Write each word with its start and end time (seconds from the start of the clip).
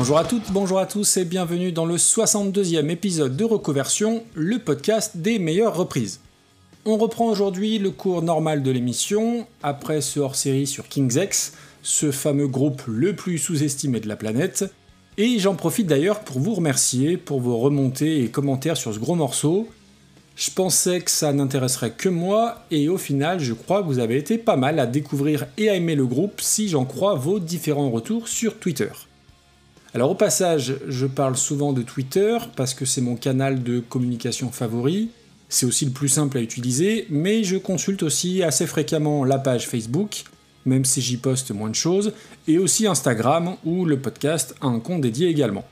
Bonjour 0.00 0.16
à 0.16 0.24
toutes, 0.24 0.50
bonjour 0.50 0.78
à 0.78 0.86
tous 0.86 1.18
et 1.18 1.26
bienvenue 1.26 1.72
dans 1.72 1.84
le 1.84 1.96
62e 1.96 2.88
épisode 2.88 3.36
de 3.36 3.44
Reconversion, 3.44 4.24
le 4.34 4.58
podcast 4.58 5.18
des 5.18 5.38
meilleures 5.38 5.76
reprises. 5.76 6.20
On 6.86 6.96
reprend 6.96 7.26
aujourd'hui 7.26 7.78
le 7.78 7.90
cours 7.90 8.22
normal 8.22 8.62
de 8.62 8.70
l'émission, 8.70 9.46
après 9.62 10.00
ce 10.00 10.18
hors-série 10.18 10.66
sur 10.66 10.88
King's 10.88 11.16
X, 11.16 11.52
ce 11.82 12.12
fameux 12.12 12.48
groupe 12.48 12.80
le 12.86 13.14
plus 13.14 13.36
sous-estimé 13.36 14.00
de 14.00 14.08
la 14.08 14.16
planète, 14.16 14.64
et 15.18 15.38
j'en 15.38 15.54
profite 15.54 15.88
d'ailleurs 15.88 16.20
pour 16.20 16.40
vous 16.40 16.54
remercier 16.54 17.18
pour 17.18 17.40
vos 17.40 17.58
remontées 17.58 18.24
et 18.24 18.30
commentaires 18.30 18.78
sur 18.78 18.94
ce 18.94 18.98
gros 18.98 19.16
morceau. 19.16 19.68
Je 20.34 20.50
pensais 20.50 21.02
que 21.02 21.10
ça 21.10 21.34
n'intéresserait 21.34 21.92
que 21.92 22.08
moi, 22.08 22.64
et 22.70 22.88
au 22.88 22.96
final, 22.96 23.38
je 23.38 23.52
crois 23.52 23.82
que 23.82 23.88
vous 23.88 23.98
avez 23.98 24.16
été 24.16 24.38
pas 24.38 24.56
mal 24.56 24.78
à 24.78 24.86
découvrir 24.86 25.44
et 25.58 25.68
à 25.68 25.74
aimer 25.74 25.94
le 25.94 26.06
groupe 26.06 26.40
si 26.40 26.70
j'en 26.70 26.86
crois 26.86 27.16
vos 27.16 27.38
différents 27.38 27.90
retours 27.90 28.28
sur 28.28 28.58
Twitter. 28.58 28.88
Alors 29.92 30.12
au 30.12 30.14
passage, 30.14 30.76
je 30.86 31.06
parle 31.06 31.36
souvent 31.36 31.72
de 31.72 31.82
Twitter 31.82 32.38
parce 32.54 32.74
que 32.74 32.84
c'est 32.84 33.00
mon 33.00 33.16
canal 33.16 33.64
de 33.64 33.80
communication 33.80 34.52
favori, 34.52 35.10
c'est 35.48 35.66
aussi 35.66 35.84
le 35.84 35.90
plus 35.90 36.08
simple 36.08 36.38
à 36.38 36.40
utiliser, 36.40 37.08
mais 37.10 37.42
je 37.42 37.56
consulte 37.56 38.04
aussi 38.04 38.44
assez 38.44 38.68
fréquemment 38.68 39.24
la 39.24 39.38
page 39.38 39.66
Facebook, 39.66 40.22
même 40.64 40.84
si 40.84 41.00
j'y 41.00 41.16
poste 41.16 41.50
moins 41.50 41.70
de 41.70 41.74
choses, 41.74 42.12
et 42.46 42.58
aussi 42.58 42.86
Instagram 42.86 43.56
où 43.64 43.84
le 43.84 43.98
podcast 43.98 44.54
a 44.60 44.68
un 44.68 44.78
compte 44.78 45.00
dédié 45.00 45.28
également. 45.28 45.64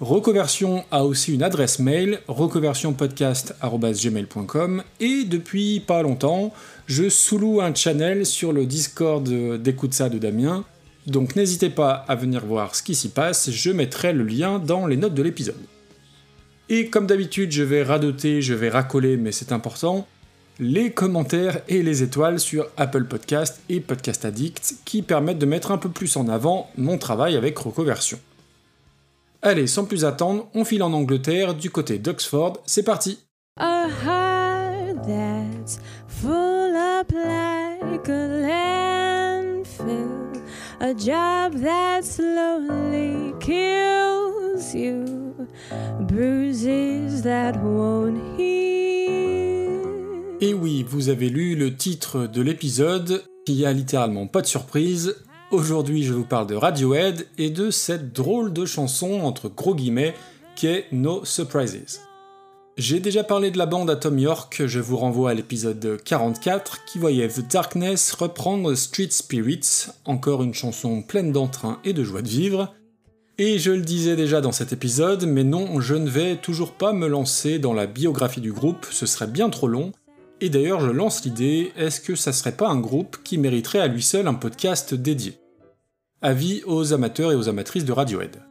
Reconversion 0.00 0.84
a 0.90 1.06
aussi 1.06 1.32
une 1.32 1.42
adresse 1.42 1.78
mail, 1.78 2.20
reconversionpodcast.gmail.com, 2.28 4.82
et 5.00 5.24
depuis 5.24 5.80
pas 5.80 6.02
longtemps, 6.02 6.52
je 6.86 7.08
souloue 7.08 7.62
un 7.62 7.74
channel 7.74 8.26
sur 8.26 8.52
le 8.52 8.66
Discord 8.66 9.26
d'écoute 9.62 9.94
ça 9.94 10.10
de 10.10 10.18
Damien, 10.18 10.66
donc 11.10 11.36
n'hésitez 11.36 11.70
pas 11.70 12.04
à 12.08 12.14
venir 12.14 12.44
voir 12.44 12.74
ce 12.74 12.82
qui 12.82 12.94
s'y 12.94 13.10
passe, 13.10 13.50
je 13.50 13.70
mettrai 13.70 14.12
le 14.12 14.24
lien 14.24 14.58
dans 14.58 14.86
les 14.86 14.96
notes 14.96 15.14
de 15.14 15.22
l'épisode. 15.22 15.60
Et 16.68 16.88
comme 16.88 17.06
d'habitude, 17.06 17.50
je 17.50 17.62
vais 17.62 17.82
radoter, 17.82 18.42
je 18.42 18.54
vais 18.54 18.68
racoler, 18.68 19.16
mais 19.16 19.32
c'est 19.32 19.52
important, 19.52 20.06
les 20.58 20.92
commentaires 20.92 21.60
et 21.68 21.82
les 21.82 22.02
étoiles 22.02 22.38
sur 22.38 22.66
Apple 22.76 23.04
Podcast 23.04 23.60
et 23.68 23.80
Podcast 23.80 24.24
Addict 24.24 24.74
qui 24.84 25.02
permettent 25.02 25.38
de 25.38 25.46
mettre 25.46 25.72
un 25.72 25.78
peu 25.78 25.88
plus 25.88 26.16
en 26.16 26.28
avant 26.28 26.70
mon 26.76 26.96
travail 26.96 27.36
avec 27.36 27.58
Reconversion. 27.58 28.18
Allez, 29.42 29.66
sans 29.66 29.84
plus 29.84 30.04
attendre, 30.04 30.48
on 30.54 30.64
file 30.64 30.82
en 30.82 30.92
Angleterre 30.92 31.54
du 31.54 31.70
côté 31.70 31.98
d'Oxford, 31.98 32.62
c'est 32.66 32.84
parti 32.84 33.18
a 33.60 33.88
heart 34.04 35.04
that's 35.06 35.80
full 36.06 36.50
a 40.80 40.94
job 40.94 41.60
that 41.60 42.02
slowly 42.02 43.34
kills 43.38 44.74
you, 44.74 45.34
bruises 46.00 47.22
that 47.22 47.52
won't 47.62 48.18
heal. 48.38 48.80
Et 50.40 50.54
oui, 50.54 50.82
vous 50.88 51.10
avez 51.10 51.28
lu 51.28 51.54
le 51.54 51.76
titre 51.76 52.26
de 52.26 52.40
l'épisode, 52.40 53.22
il 53.46 53.56
y 53.56 53.66
a 53.66 53.72
littéralement 53.72 54.26
pas 54.26 54.40
de 54.40 54.46
surprise. 54.46 55.16
Aujourd'hui, 55.50 56.02
je 56.02 56.14
vous 56.14 56.24
parle 56.24 56.46
de 56.46 56.54
Radiohead 56.54 57.26
et 57.36 57.50
de 57.50 57.70
cette 57.70 58.14
drôle 58.14 58.52
de 58.54 58.64
chanson 58.64 59.20
entre 59.20 59.50
gros 59.50 59.74
guillemets 59.74 60.14
qu'est 60.56 60.86
No 60.92 61.26
Surprises. 61.26 62.00
J'ai 62.80 62.98
déjà 62.98 63.22
parlé 63.22 63.50
de 63.50 63.58
la 63.58 63.66
bande 63.66 63.90
à 63.90 63.96
Tom 63.96 64.18
York, 64.18 64.62
je 64.64 64.80
vous 64.80 64.96
renvoie 64.96 65.32
à 65.32 65.34
l'épisode 65.34 66.00
44 66.02 66.86
qui 66.86 66.98
voyait 66.98 67.28
The 67.28 67.46
Darkness 67.46 68.12
reprendre 68.12 68.74
Street 68.74 69.10
Spirits, 69.10 69.88
encore 70.06 70.42
une 70.42 70.54
chanson 70.54 71.02
pleine 71.02 71.30
d'entrain 71.30 71.78
et 71.84 71.92
de 71.92 72.02
joie 72.02 72.22
de 72.22 72.28
vivre. 72.28 72.74
Et 73.36 73.58
je 73.58 73.70
le 73.70 73.82
disais 73.82 74.16
déjà 74.16 74.40
dans 74.40 74.50
cet 74.50 74.72
épisode, 74.72 75.26
mais 75.26 75.44
non, 75.44 75.78
je 75.82 75.94
ne 75.94 76.08
vais 76.08 76.36
toujours 76.36 76.72
pas 76.72 76.94
me 76.94 77.06
lancer 77.06 77.58
dans 77.58 77.74
la 77.74 77.86
biographie 77.86 78.40
du 78.40 78.50
groupe, 78.50 78.86
ce 78.90 79.04
serait 79.04 79.26
bien 79.26 79.50
trop 79.50 79.68
long. 79.68 79.92
Et 80.40 80.48
d'ailleurs, 80.48 80.80
je 80.80 80.90
lance 80.90 81.22
l'idée, 81.22 81.72
est-ce 81.76 82.00
que 82.00 82.14
ça 82.14 82.32
serait 82.32 82.56
pas 82.56 82.70
un 82.70 82.80
groupe 82.80 83.18
qui 83.22 83.36
mériterait 83.36 83.80
à 83.80 83.88
lui 83.88 84.02
seul 84.02 84.26
un 84.26 84.32
podcast 84.32 84.94
dédié? 84.94 85.34
Avis 86.22 86.62
aux 86.64 86.94
amateurs 86.94 87.32
et 87.32 87.36
aux 87.36 87.50
amatrices 87.50 87.84
de 87.84 87.92
Radiohead. 87.92 88.49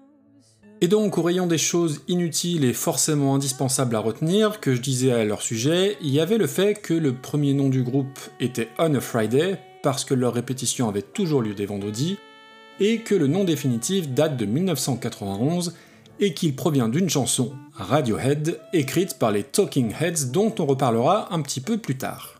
Et 0.81 0.87
donc, 0.87 1.17
au 1.17 1.21
rayon 1.21 1.45
des 1.45 1.57
choses 1.57 2.01
inutiles 2.07 2.63
et 2.63 2.71
forcément 2.71 3.35
indispensables 3.35 3.97
à 3.97 3.99
retenir, 3.99 4.61
que 4.61 4.73
je 4.73 4.81
disais 4.81 5.11
à 5.11 5.25
leur 5.25 5.41
sujet, 5.41 5.97
il 6.01 6.09
y 6.09 6.21
avait 6.21 6.37
le 6.37 6.47
fait 6.47 6.75
que 6.75 6.93
le 6.93 7.13
premier 7.13 7.53
nom 7.53 7.67
du 7.67 7.83
groupe 7.83 8.17
était 8.39 8.69
On 8.77 8.95
a 8.95 9.01
Friday, 9.01 9.59
parce 9.83 10.05
que 10.05 10.13
leur 10.13 10.33
répétition 10.33 10.87
avait 10.87 11.01
toujours 11.01 11.41
lieu 11.41 11.53
des 11.53 11.65
vendredis, 11.65 12.17
et 12.79 12.99
que 12.99 13.13
le 13.13 13.27
nom 13.27 13.43
définitif 13.43 14.07
date 14.07 14.37
de 14.37 14.45
1991 14.45 15.75
et 16.21 16.33
qu'il 16.33 16.55
provient 16.55 16.87
d'une 16.87 17.09
chanson, 17.09 17.51
Radiohead, 17.73 18.59
écrite 18.71 19.19
par 19.19 19.31
les 19.31 19.43
Talking 19.43 19.93
Heads 19.99 20.31
dont 20.31 20.55
on 20.59 20.65
reparlera 20.65 21.33
un 21.33 21.41
petit 21.41 21.61
peu 21.61 21.77
plus 21.77 21.97
tard. 21.97 22.38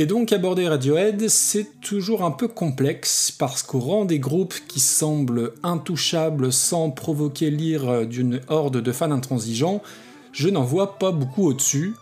Et 0.00 0.06
donc 0.06 0.32
aborder 0.32 0.68
Radiohead, 0.68 1.28
c'est 1.28 1.80
toujours 1.80 2.22
un 2.22 2.30
peu 2.30 2.46
complexe 2.46 3.32
parce 3.32 3.64
qu'au 3.64 3.80
rang 3.80 4.04
des 4.04 4.20
groupes 4.20 4.54
qui 4.68 4.78
semblent 4.78 5.54
intouchables 5.64 6.52
sans 6.52 6.90
provoquer 6.90 7.50
l'ire 7.50 8.06
d'une 8.06 8.40
horde 8.46 8.80
de 8.80 8.92
fans 8.92 9.10
intransigeants, 9.10 9.82
je 10.30 10.48
n'en 10.48 10.62
vois 10.62 11.00
pas 11.00 11.10
beaucoup 11.10 11.48
au-dessus. 11.48 11.94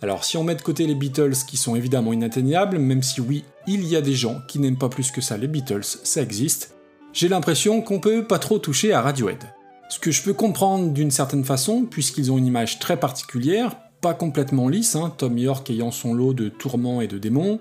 Alors 0.00 0.24
si 0.24 0.38
on 0.38 0.44
met 0.44 0.54
de 0.54 0.62
côté 0.62 0.86
les 0.86 0.94
Beatles 0.94 1.44
qui 1.46 1.58
sont 1.58 1.76
évidemment 1.76 2.14
inatteignables, 2.14 2.78
même 2.78 3.02
si 3.02 3.20
oui, 3.20 3.44
il 3.66 3.84
y 3.86 3.96
a 3.96 4.00
des 4.00 4.14
gens 4.14 4.40
qui 4.48 4.58
n'aiment 4.58 4.78
pas 4.78 4.88
plus 4.88 5.10
que 5.10 5.20
ça 5.20 5.36
les 5.36 5.46
Beatles, 5.46 5.84
ça 5.84 6.22
existe, 6.22 6.74
j'ai 7.12 7.28
l'impression 7.28 7.82
qu'on 7.82 8.00
peut 8.00 8.24
pas 8.24 8.38
trop 8.38 8.58
toucher 8.58 8.94
à 8.94 9.02
Radiohead. 9.02 9.44
Ce 9.90 9.98
que 9.98 10.10
je 10.10 10.22
peux 10.22 10.32
comprendre 10.32 10.90
d'une 10.90 11.10
certaine 11.10 11.44
façon, 11.44 11.84
puisqu'ils 11.84 12.32
ont 12.32 12.38
une 12.38 12.46
image 12.46 12.78
très 12.78 12.98
particulière, 12.98 13.76
complètement 14.12 14.68
lisse, 14.68 14.96
hein, 14.96 15.12
Tom 15.16 15.38
York 15.38 15.70
ayant 15.70 15.90
son 15.90 16.12
lot 16.12 16.34
de 16.34 16.48
tourments 16.48 17.00
et 17.00 17.06
de 17.06 17.18
démons, 17.18 17.60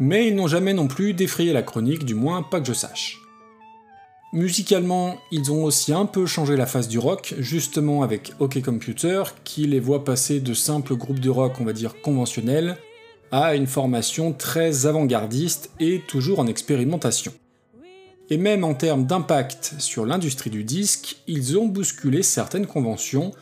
mais 0.00 0.26
ils 0.26 0.34
n'ont 0.34 0.48
jamais 0.48 0.74
non 0.74 0.88
plus 0.88 1.12
défrayé 1.12 1.52
la 1.52 1.62
chronique, 1.62 2.04
du 2.04 2.14
moins 2.14 2.42
pas 2.42 2.60
que 2.60 2.66
je 2.66 2.72
sache. 2.72 3.18
Musicalement, 4.32 5.18
ils 5.30 5.52
ont 5.52 5.64
aussi 5.64 5.92
un 5.92 6.06
peu 6.06 6.24
changé 6.24 6.56
la 6.56 6.64
face 6.64 6.88
du 6.88 6.98
rock, 6.98 7.34
justement 7.38 8.02
avec 8.02 8.32
OK 8.38 8.62
Computer, 8.62 9.24
qui 9.44 9.66
les 9.66 9.78
voit 9.78 10.04
passer 10.04 10.40
de 10.40 10.54
simples 10.54 10.96
groupes 10.96 11.20
de 11.20 11.28
rock, 11.28 11.56
on 11.60 11.64
va 11.64 11.74
dire 11.74 12.00
conventionnels, 12.00 12.78
à 13.30 13.54
une 13.54 13.66
formation 13.66 14.32
très 14.32 14.86
avant-gardiste 14.86 15.70
et 15.80 16.00
toujours 16.08 16.38
en 16.38 16.46
expérimentation. 16.46 17.32
Et 18.30 18.38
même 18.38 18.64
en 18.64 18.72
termes 18.72 19.04
d'impact 19.04 19.74
sur 19.78 20.06
l'industrie 20.06 20.48
du 20.48 20.64
disque, 20.64 21.18
ils 21.26 21.58
ont 21.58 21.66
bousculé 21.66 22.22
certaines 22.22 22.66
conventions, 22.66 23.32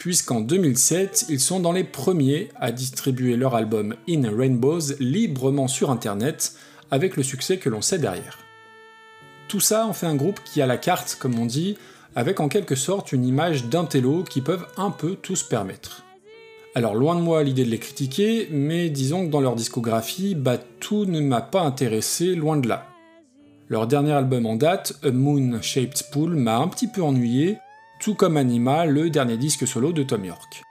puisqu'en 0.00 0.40
2007, 0.40 1.26
ils 1.28 1.40
sont 1.40 1.60
dans 1.60 1.72
les 1.72 1.84
premiers 1.84 2.48
à 2.58 2.72
distribuer 2.72 3.36
leur 3.36 3.54
album 3.54 3.94
In 4.08 4.22
Rainbows 4.34 4.94
librement 4.98 5.68
sur 5.68 5.90
Internet, 5.90 6.54
avec 6.90 7.18
le 7.18 7.22
succès 7.22 7.58
que 7.58 7.68
l'on 7.68 7.82
sait 7.82 7.98
derrière. 7.98 8.38
Tout 9.46 9.60
ça 9.60 9.86
en 9.86 9.92
fait 9.92 10.06
un 10.06 10.16
groupe 10.16 10.40
qui 10.42 10.62
a 10.62 10.66
la 10.66 10.78
carte, 10.78 11.18
comme 11.20 11.38
on 11.38 11.44
dit, 11.44 11.76
avec 12.16 12.40
en 12.40 12.48
quelque 12.48 12.76
sorte 12.76 13.12
une 13.12 13.26
image 13.26 13.66
d'un 13.66 13.84
qui 13.84 14.40
peuvent 14.40 14.66
un 14.78 14.90
peu 14.90 15.16
tous 15.16 15.42
permettre. 15.42 16.02
Alors 16.74 16.94
loin 16.94 17.14
de 17.14 17.20
moi 17.20 17.42
l'idée 17.42 17.66
de 17.66 17.70
les 17.70 17.78
critiquer, 17.78 18.48
mais 18.50 18.88
disons 18.88 19.26
que 19.26 19.30
dans 19.30 19.42
leur 19.42 19.54
discographie, 19.54 20.34
bah 20.34 20.56
tout 20.80 21.04
ne 21.04 21.20
m'a 21.20 21.42
pas 21.42 21.60
intéressé, 21.60 22.34
loin 22.34 22.56
de 22.56 22.68
là. 22.68 22.86
Leur 23.68 23.86
dernier 23.86 24.12
album 24.12 24.46
en 24.46 24.56
date, 24.56 24.94
A 25.02 25.10
Moon 25.10 25.60
Shaped 25.60 26.04
Pool, 26.10 26.36
m'a 26.36 26.56
un 26.56 26.68
petit 26.68 26.88
peu 26.88 27.02
ennuyé, 27.02 27.58
tout 28.00 28.14
comme 28.14 28.36
Anima, 28.36 28.86
le 28.86 29.10
dernier 29.10 29.36
disque 29.36 29.68
solo 29.68 29.92
de 29.92 30.02
Tom 30.02 30.24
York. 30.24 30.62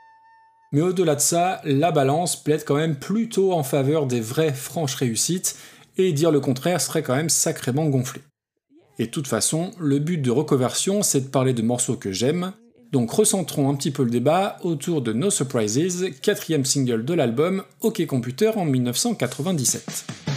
Mais 0.72 0.82
au-delà 0.82 1.16
de 1.16 1.22
ça, 1.22 1.62
la 1.64 1.92
balance 1.92 2.36
plaide 2.36 2.66
quand 2.66 2.76
même 2.76 2.98
plutôt 2.98 3.54
en 3.54 3.64
faveur 3.64 4.08
des 4.08 4.20
vraies 4.20 4.54
franches 4.54 4.96
réussites, 4.96 5.56
et 5.98 6.12
dire 6.12 6.32
le 6.32 6.40
contraire 6.40 6.82
serait 6.82 7.04
quand 7.04 7.16
même 7.16 7.30
sacrément 7.30 7.86
gonflé. 7.88 8.22
Et 8.98 9.06
de 9.06 9.12
toute 9.12 9.28
façon, 9.28 9.72
le 9.80 10.00
but 10.00 10.18
de 10.18 10.32
Reconversion, 10.32 11.04
c'est 11.04 11.22
de 11.22 11.28
parler 11.28 11.54
de 11.54 11.62
morceaux 11.62 11.96
que 11.96 12.12
j'aime, 12.12 12.54
donc 12.92 13.12
recentrons 13.12 13.70
un 13.70 13.76
petit 13.76 13.92
peu 13.92 14.04
le 14.04 14.10
débat 14.10 14.58
autour 14.64 15.02
de 15.02 15.14
No 15.14 15.30
Surprises, 15.30 16.10
quatrième 16.22 16.66
single 16.66 17.06
de 17.06 17.14
l'album 17.14 17.64
OK 17.82 18.04
Computer 18.08 18.52
en 18.56 18.66
1997. 18.66 20.29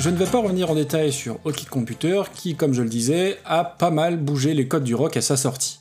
Je 0.00 0.08
ne 0.08 0.16
vais 0.16 0.24
pas 0.24 0.40
revenir 0.40 0.70
en 0.70 0.74
détail 0.74 1.12
sur 1.12 1.38
Hockey 1.44 1.66
Computer 1.68 2.22
qui, 2.34 2.54
comme 2.54 2.72
je 2.72 2.80
le 2.80 2.88
disais, 2.88 3.36
a 3.44 3.64
pas 3.64 3.90
mal 3.90 4.16
bougé 4.16 4.54
les 4.54 4.66
codes 4.66 4.82
du 4.82 4.94
rock 4.94 5.18
à 5.18 5.20
sa 5.20 5.36
sortie. 5.36 5.80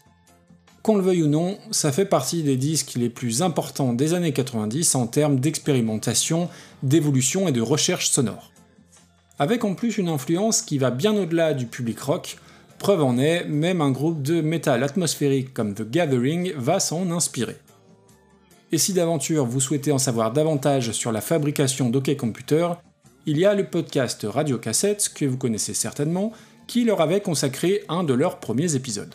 Qu'on 0.84 0.98
le 0.98 1.02
veuille 1.02 1.24
ou 1.24 1.28
non, 1.28 1.58
ça 1.72 1.94
fait 1.94 2.04
partie 2.04 2.44
des 2.44 2.58
disques 2.58 2.96
les 2.98 3.10
plus 3.10 3.42
importants 3.42 3.94
des 3.94 4.14
années 4.14 4.34
90 4.34 4.96
en 4.96 5.08
termes 5.08 5.40
d'expérimentation, 5.40 6.50
d'évolution 6.84 7.48
et 7.48 7.54
de 7.54 7.62
recherche 7.62 8.10
sonore. 8.10 8.52
Avec 9.40 9.64
en 9.64 9.74
plus 9.74 9.98
une 9.98 10.10
influence 10.10 10.64
qui 10.64 10.80
va 10.80 10.92
bien 10.92 11.16
au-delà 11.16 11.54
du 11.54 11.66
public 11.66 12.02
rock, 12.02 12.40
preuve 12.78 13.02
en 13.02 13.18
est, 13.18 13.46
même 13.46 13.80
un 13.80 13.92
groupe 13.92 14.22
de 14.22 14.42
métal 14.42 14.84
atmosphérique 14.84 15.54
comme 15.54 15.74
The 15.74 15.90
Gathering 15.90 16.52
va 16.58 16.82
s'en 16.82 17.10
inspirer. 17.12 17.56
Et 18.74 18.80
si 18.80 18.92
d'aventure 18.92 19.46
vous 19.46 19.62
souhaitez 19.62 19.94
en 19.94 19.98
savoir 19.98 20.34
davantage 20.34 20.92
sur 20.92 21.14
la 21.14 21.22
fabrication 21.22 21.90
d'OK 21.90 22.18
Computer, 22.18 22.68
il 23.26 23.38
y 23.38 23.46
a 23.46 23.54
le 23.54 23.66
podcast 23.66 24.26
Radio 24.28 24.58
Cassette, 24.58 25.12
que 25.14 25.26
vous 25.26 25.38
connaissez 25.38 25.74
certainement, 25.74 26.32
qui 26.68 26.84
leur 26.84 27.02
avait 27.02 27.22
consacré 27.22 27.84
un 27.90 28.04
de 28.04 28.14
leurs 28.14 28.40
premiers 28.40 28.76
épisodes. 28.76 29.14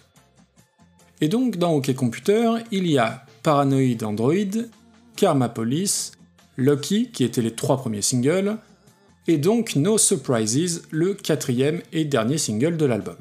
Et 1.21 1.29
donc 1.29 1.57
dans 1.57 1.73
OK 1.73 1.95
Computer, 1.95 2.51
il 2.71 2.87
y 2.87 2.99
a 2.99 3.25
Paranoid 3.43 4.03
Android, 4.03 4.65
Karma 5.17 5.49
Police, 5.49 6.13
Lucky, 6.57 7.11
qui 7.11 7.25
étaient 7.25 7.43
les 7.43 7.55
trois 7.55 7.77
premiers 7.77 8.03
singles, 8.03 8.57
et 9.27 9.39
donc 9.39 9.77
No 9.77 9.99
Surprises, 9.99 10.83
le 10.91 11.15
quatrième 11.15 11.81
et 11.93 12.05
dernier 12.05 12.39
single 12.39 12.77
de 12.77 12.85
l'album. 12.85 13.17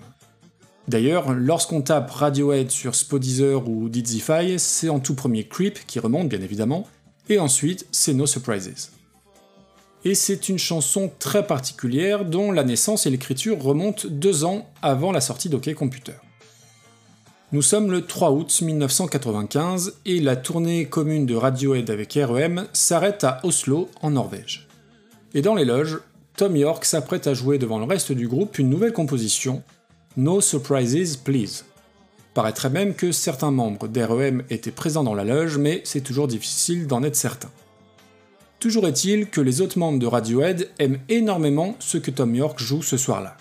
D'ailleurs, 0.87 1.33
lorsqu'on 1.33 1.81
tape 1.81 2.11
Radiohead 2.11 2.69
sur 2.69 2.93
Spodizer 2.95 3.67
ou 3.69 3.87
Dizify, 3.89 4.59
c'est 4.59 4.89
en 4.89 4.99
tout 4.99 5.15
premier 5.15 5.47
Creep 5.47 5.79
qui 5.87 5.99
remonte 5.99 6.27
bien 6.27 6.41
évidemment, 6.41 6.87
et 7.29 7.39
ensuite 7.39 7.87
c'est 7.91 8.13
No 8.13 8.25
Surprises. 8.25 8.92
Et 10.05 10.15
c'est 10.15 10.49
une 10.49 10.59
chanson 10.59 11.09
très 11.17 11.47
particulière 11.47 12.25
dont 12.25 12.51
la 12.51 12.65
naissance 12.65 13.05
et 13.05 13.09
l'écriture 13.09 13.61
remontent 13.61 14.07
deux 14.09 14.43
ans 14.43 14.69
avant 14.81 15.11
la 15.13 15.21
sortie 15.21 15.47
d'OK 15.47 15.73
Computer. 15.75 16.13
Nous 17.53 17.61
sommes 17.61 17.91
le 17.91 18.05
3 18.05 18.31
août 18.31 18.61
1995 18.61 19.99
et 20.05 20.19
la 20.19 20.35
tournée 20.35 20.85
commune 20.85 21.25
de 21.25 21.35
Radiohead 21.35 21.89
avec 21.89 22.13
REM 22.13 22.67
s'arrête 22.73 23.23
à 23.23 23.39
Oslo, 23.43 23.89
en 24.01 24.09
Norvège. 24.09 24.67
Et 25.35 25.41
dans 25.41 25.55
les 25.55 25.63
loges, 25.63 25.99
Tom 26.35 26.57
York 26.57 26.83
s'apprête 26.83 27.27
à 27.27 27.35
jouer 27.35 27.59
devant 27.59 27.77
le 27.77 27.85
reste 27.85 28.11
du 28.11 28.27
groupe 28.27 28.57
une 28.57 28.69
nouvelle 28.69 28.91
composition, 28.91 29.61
No 30.17 30.41
Surprises 30.41 31.15
Please. 31.15 31.63
Paraîtrait 32.33 32.71
même 32.71 32.95
que 32.95 33.11
certains 33.11 33.51
membres 33.51 33.87
d'REM 33.87 34.43
étaient 34.49 34.71
présents 34.71 35.03
dans 35.03 35.13
la 35.13 35.23
loge, 35.23 35.59
mais 35.59 35.81
c'est 35.85 36.01
toujours 36.01 36.27
difficile 36.27 36.87
d'en 36.87 37.03
être 37.03 37.15
certain. 37.15 37.51
Toujours 38.63 38.87
est-il 38.87 39.27
que 39.27 39.41
les 39.41 39.59
autres 39.59 39.77
membres 39.77 39.99
de 39.99 40.07
Radiohead 40.07 40.69
aiment 40.79 40.99
énormément 41.09 41.75
ce 41.79 41.97
que 41.97 42.11
Tom 42.11 42.33
York 42.33 42.57
joue 42.59 42.81
ce 42.81 42.95
soir-là. 42.95 43.35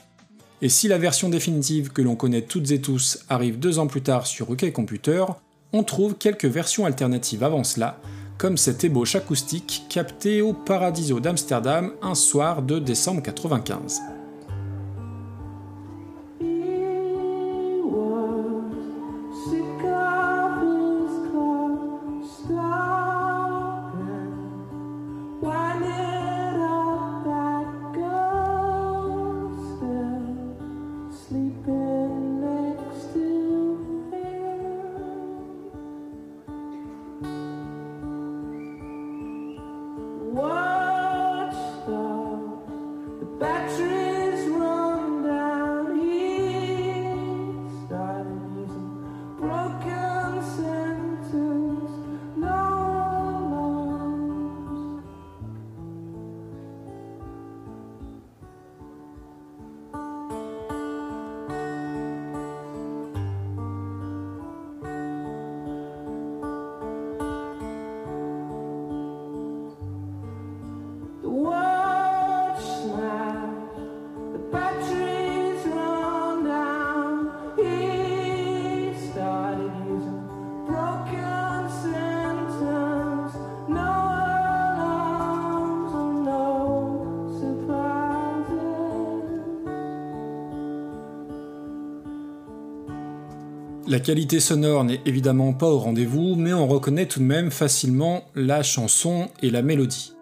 Et 0.62 0.68
si 0.68 0.88
la 0.88 0.98
version 0.98 1.28
définitive 1.28 1.92
que 1.92 2.02
l'on 2.02 2.16
connaît 2.16 2.42
toutes 2.42 2.72
et 2.72 2.80
tous 2.80 3.20
arrive 3.28 3.60
deux 3.60 3.78
ans 3.78 3.86
plus 3.86 4.02
tard 4.02 4.26
sur 4.26 4.50
OK 4.50 4.68
Computer, 4.72 5.24
on 5.72 5.84
trouve 5.84 6.16
quelques 6.16 6.46
versions 6.46 6.86
alternatives 6.86 7.44
avant 7.44 7.62
cela, 7.62 8.00
comme 8.36 8.56
cette 8.56 8.82
ébauche 8.82 9.14
acoustique 9.14 9.84
captée 9.88 10.42
au 10.42 10.54
Paradiso 10.54 11.20
d'Amsterdam 11.20 11.92
un 12.02 12.16
soir 12.16 12.60
de 12.60 12.80
décembre 12.80 13.22
95. 13.22 14.00
La 93.92 94.00
qualité 94.00 94.40
sonore 94.40 94.84
n'est 94.84 95.02
évidemment 95.04 95.52
pas 95.52 95.68
au 95.68 95.78
rendez-vous, 95.78 96.34
mais 96.34 96.54
on 96.54 96.66
reconnaît 96.66 97.04
tout 97.04 97.20
de 97.20 97.26
même 97.26 97.50
facilement 97.50 98.24
la 98.34 98.62
chanson 98.62 99.28
et 99.42 99.50
la 99.50 99.60
mélodie. 99.60 100.14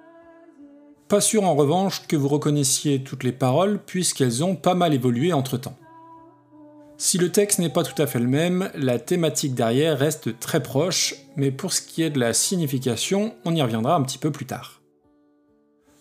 Pas 1.07 1.21
sûr 1.21 1.45
en 1.45 1.55
revanche 1.55 2.05
que 2.09 2.17
vous 2.17 2.27
reconnaissiez 2.27 3.05
toutes 3.05 3.23
les 3.23 3.31
paroles, 3.31 3.79
puisqu'elles 3.87 4.43
ont 4.43 4.57
pas 4.57 4.75
mal 4.75 4.93
évolué 4.93 5.33
entre-temps. 5.33 5.79
Si 6.99 7.17
le 7.17 7.31
texte 7.31 7.61
n'est 7.61 7.71
pas 7.71 7.85
tout 7.85 8.03
à 8.03 8.09
fait 8.09 8.19
le 8.19 8.27
même, 8.27 8.73
la 8.75 8.99
thématique 8.99 9.55
derrière 9.55 9.97
reste 9.97 10.41
très 10.41 10.65
proche, 10.65 11.15
mais 11.37 11.53
pour 11.53 11.73
ce 11.73 11.81
qui 11.81 12.03
est 12.03 12.11
de 12.11 12.19
la 12.19 12.33
signification, 12.33 13.37
on 13.45 13.55
y 13.55 13.63
reviendra 13.63 13.95
un 13.95 14.03
petit 14.03 14.19
peu 14.19 14.33
plus 14.33 14.47
tard. 14.47 14.81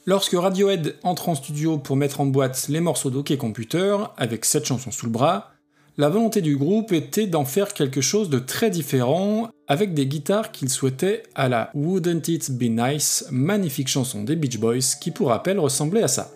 Lorsque 0.08 0.34
Radiohead 0.34 0.96
entre 1.04 1.30
en 1.30 1.36
studio 1.36 1.78
pour 1.78 1.98
mettre 1.98 2.20
en 2.20 2.26
boîte 2.26 2.66
les 2.68 2.80
morceaux 2.80 3.12
d'Ok 3.12 3.38
Computer, 3.38 3.96
avec 4.18 4.46
cette 4.46 4.66
chanson 4.66 4.90
sous 4.90 5.06
le 5.06 5.12
bras, 5.12 5.52
la 6.00 6.08
volonté 6.08 6.40
du 6.40 6.56
groupe 6.56 6.94
était 6.94 7.28
d'en 7.28 7.44
faire 7.44 7.74
quelque 7.74 8.00
chose 8.00 8.30
de 8.30 8.40
très 8.40 8.70
différent, 8.70 9.50
avec 9.68 9.94
des 9.94 10.08
guitares 10.08 10.54
qu'ils 10.54 10.70
souhaitaient 10.70 11.24
à 11.36 11.50
la 11.50 11.72
Wouldn't 11.76 12.32
It 12.32 12.52
Be 12.58 12.70
Nice, 12.70 13.28
magnifique 13.32 13.90
chanson 13.90 14.24
des 14.24 14.38
Beach 14.38 14.58
Boys 14.60 14.96
qui 15.02 15.12
pour 15.12 15.28
rappel 15.28 15.60
ressemblait 15.60 16.02
à 16.02 16.08
ça. 16.08 16.32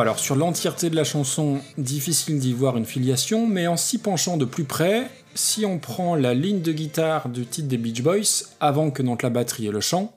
Alors 0.00 0.20
sur 0.20 0.36
l'entièreté 0.36 0.90
de 0.90 0.96
la 0.96 1.02
chanson, 1.02 1.58
difficile 1.76 2.38
d'y 2.38 2.52
voir 2.52 2.76
une 2.76 2.84
filiation, 2.84 3.48
mais 3.48 3.66
en 3.66 3.76
s'y 3.76 3.98
penchant 3.98 4.36
de 4.36 4.44
plus 4.44 4.62
près, 4.62 5.10
si 5.34 5.66
on 5.66 5.78
prend 5.78 6.14
la 6.14 6.34
ligne 6.34 6.60
de 6.60 6.70
guitare 6.70 7.28
du 7.28 7.44
titre 7.44 7.66
des 7.66 7.78
Beach 7.78 8.02
Boys, 8.02 8.46
avant 8.60 8.92
que 8.92 9.02
n'entre 9.02 9.24
la 9.24 9.30
batterie 9.30 9.66
et 9.66 9.72
le 9.72 9.80
chant, 9.80 10.16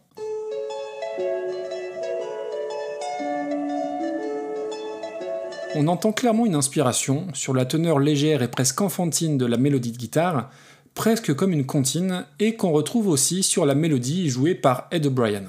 on 5.74 5.88
entend 5.88 6.12
clairement 6.12 6.46
une 6.46 6.56
inspiration 6.56 7.28
sur 7.34 7.56
la 7.56 7.66
teneur 7.66 7.98
légère 7.98 8.44
et 8.44 8.50
presque 8.50 8.82
enfantine 8.82 9.40
de 9.40 9.48
la 9.48 9.58
mélodie 9.58 9.94
de 9.94 9.98
guitare, 9.98 10.52
presque 10.94 11.34
comme 11.34 11.54
une 11.54 11.66
comptine, 11.66 12.26
et 12.40 12.56
qu'on 12.56 12.72
retrouve 12.72 13.08
aussi 13.08 13.42
sur 13.42 13.66
la 13.66 13.74
mélodie 13.74 14.30
jouée 14.30 14.54
par 14.54 14.88
Ed 14.92 15.08
O'Brien. 15.08 15.46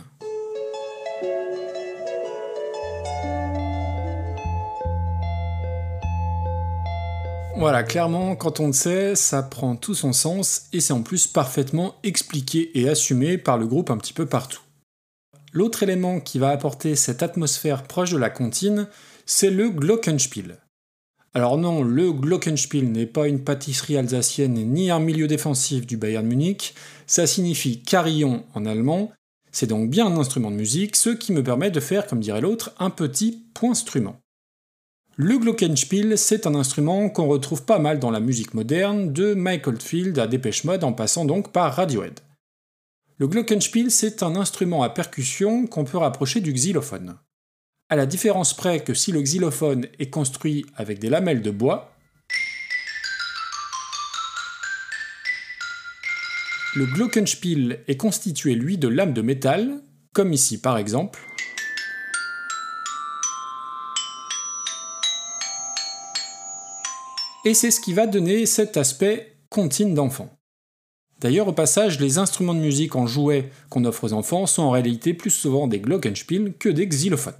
Voilà, 7.62 7.84
clairement, 7.84 8.34
quand 8.34 8.58
on 8.58 8.66
le 8.66 8.72
sait, 8.72 9.14
ça 9.14 9.40
prend 9.40 9.76
tout 9.76 9.94
son 9.94 10.12
sens 10.12 10.62
et 10.72 10.80
c'est 10.80 10.92
en 10.92 11.02
plus 11.02 11.28
parfaitement 11.28 11.94
expliqué 12.02 12.76
et 12.76 12.88
assumé 12.88 13.38
par 13.38 13.56
le 13.56 13.68
groupe 13.68 13.88
un 13.88 13.98
petit 13.98 14.12
peu 14.12 14.26
partout. 14.26 14.62
L'autre 15.52 15.84
élément 15.84 16.18
qui 16.18 16.40
va 16.40 16.48
apporter 16.48 16.96
cette 16.96 17.22
atmosphère 17.22 17.84
proche 17.84 18.10
de 18.10 18.18
la 18.18 18.30
comptine, 18.30 18.88
c'est 19.26 19.50
le 19.50 19.70
Glockenspiel. 19.70 20.58
Alors 21.34 21.56
non, 21.56 21.84
le 21.84 22.12
Glockenspiel 22.12 22.90
n'est 22.90 23.06
pas 23.06 23.28
une 23.28 23.44
pâtisserie 23.44 23.96
alsacienne 23.96 24.54
ni 24.54 24.90
un 24.90 24.98
milieu 24.98 25.28
défensif 25.28 25.86
du 25.86 25.96
Bayern 25.96 26.26
Munich, 26.26 26.74
ça 27.06 27.28
signifie 27.28 27.80
carillon 27.80 28.44
en 28.54 28.66
allemand, 28.66 29.12
c'est 29.52 29.68
donc 29.68 29.88
bien 29.88 30.08
un 30.08 30.18
instrument 30.18 30.50
de 30.50 30.56
musique, 30.56 30.96
ce 30.96 31.10
qui 31.10 31.32
me 31.32 31.44
permet 31.44 31.70
de 31.70 31.78
faire, 31.78 32.08
comme 32.08 32.18
dirait 32.18 32.40
l'autre, 32.40 32.74
un 32.80 32.90
petit 32.90 33.44
point 33.54 33.70
instrument. 33.70 34.21
Le 35.16 35.36
glockenspiel, 35.36 36.16
c'est 36.16 36.46
un 36.46 36.54
instrument 36.54 37.10
qu'on 37.10 37.26
retrouve 37.26 37.64
pas 37.64 37.78
mal 37.78 37.98
dans 37.98 38.10
la 38.10 38.18
musique 38.18 38.54
moderne, 38.54 39.12
de 39.12 39.34
Michael 39.34 39.78
Field 39.78 40.18
à 40.18 40.26
Dépêche 40.26 40.64
Mode 40.64 40.84
en 40.84 40.94
passant 40.94 41.26
donc 41.26 41.52
par 41.52 41.74
Radiohead. 41.74 42.20
Le 43.18 43.28
glockenspiel, 43.28 43.90
c'est 43.90 44.22
un 44.22 44.36
instrument 44.36 44.82
à 44.82 44.88
percussion 44.88 45.66
qu'on 45.66 45.84
peut 45.84 45.98
rapprocher 45.98 46.40
du 46.40 46.52
xylophone. 46.52 47.18
à 47.90 47.96
la 47.96 48.06
différence 48.06 48.56
près 48.56 48.80
que 48.80 48.94
si 48.94 49.12
le 49.12 49.20
xylophone 49.20 49.86
est 49.98 50.08
construit 50.08 50.64
avec 50.76 50.98
des 50.98 51.10
lamelles 51.10 51.42
de 51.42 51.50
bois, 51.50 51.94
le 56.74 56.86
glockenspiel 56.86 57.84
est 57.86 57.98
constitué 57.98 58.54
lui 58.54 58.78
de 58.78 58.88
lames 58.88 59.12
de 59.12 59.20
métal, 59.20 59.82
comme 60.14 60.32
ici 60.32 60.58
par 60.58 60.78
exemple, 60.78 61.20
et 67.44 67.54
c'est 67.54 67.70
ce 67.70 67.80
qui 67.80 67.92
va 67.92 68.06
donner 68.06 68.46
cet 68.46 68.76
aspect 68.76 69.36
contine 69.48 69.94
d'enfant. 69.94 70.30
D'ailleurs, 71.20 71.48
au 71.48 71.52
passage, 71.52 72.00
les 72.00 72.18
instruments 72.18 72.54
de 72.54 72.58
musique 72.58 72.96
en 72.96 73.06
jouets 73.06 73.50
qu'on 73.70 73.84
offre 73.84 74.04
aux 74.04 74.12
enfants 74.12 74.46
sont 74.46 74.62
en 74.62 74.70
réalité 74.70 75.14
plus 75.14 75.30
souvent 75.30 75.68
des 75.68 75.78
glockenspiel 75.78 76.54
que 76.58 76.68
des 76.68 76.88
xylophones. 76.88 77.34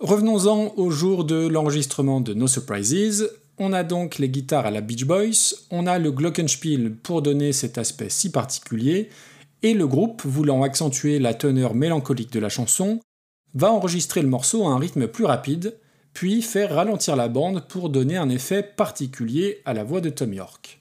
Revenons-en 0.00 0.74
au 0.76 0.90
jour 0.90 1.24
de 1.24 1.48
l'enregistrement 1.48 2.20
de 2.20 2.34
No 2.34 2.46
Surprises. 2.46 3.30
On 3.58 3.72
a 3.72 3.82
donc 3.82 4.18
les 4.18 4.28
guitares 4.28 4.66
à 4.66 4.70
la 4.70 4.82
Beach 4.82 5.06
Boys, 5.06 5.56
on 5.70 5.86
a 5.86 5.98
le 5.98 6.12
glockenspiel 6.12 6.94
pour 6.94 7.22
donner 7.22 7.52
cet 7.52 7.78
aspect 7.78 8.10
si 8.10 8.30
particulier, 8.30 9.08
et 9.62 9.72
le 9.72 9.86
groupe, 9.86 10.22
voulant 10.24 10.62
accentuer 10.62 11.18
la 11.18 11.32
teneur 11.32 11.74
mélancolique 11.74 12.32
de 12.32 12.38
la 12.38 12.50
chanson, 12.50 13.00
va 13.54 13.72
enregistrer 13.72 14.20
le 14.20 14.28
morceau 14.28 14.66
à 14.66 14.70
un 14.70 14.78
rythme 14.78 15.08
plus 15.08 15.24
rapide, 15.24 15.78
puis 16.16 16.40
faire 16.40 16.76
ralentir 16.76 17.14
la 17.14 17.28
bande 17.28 17.68
pour 17.68 17.90
donner 17.90 18.16
un 18.16 18.30
effet 18.30 18.62
particulier 18.62 19.60
à 19.66 19.74
la 19.74 19.84
voix 19.84 20.00
de 20.00 20.08
Tom 20.08 20.32
York. 20.32 20.80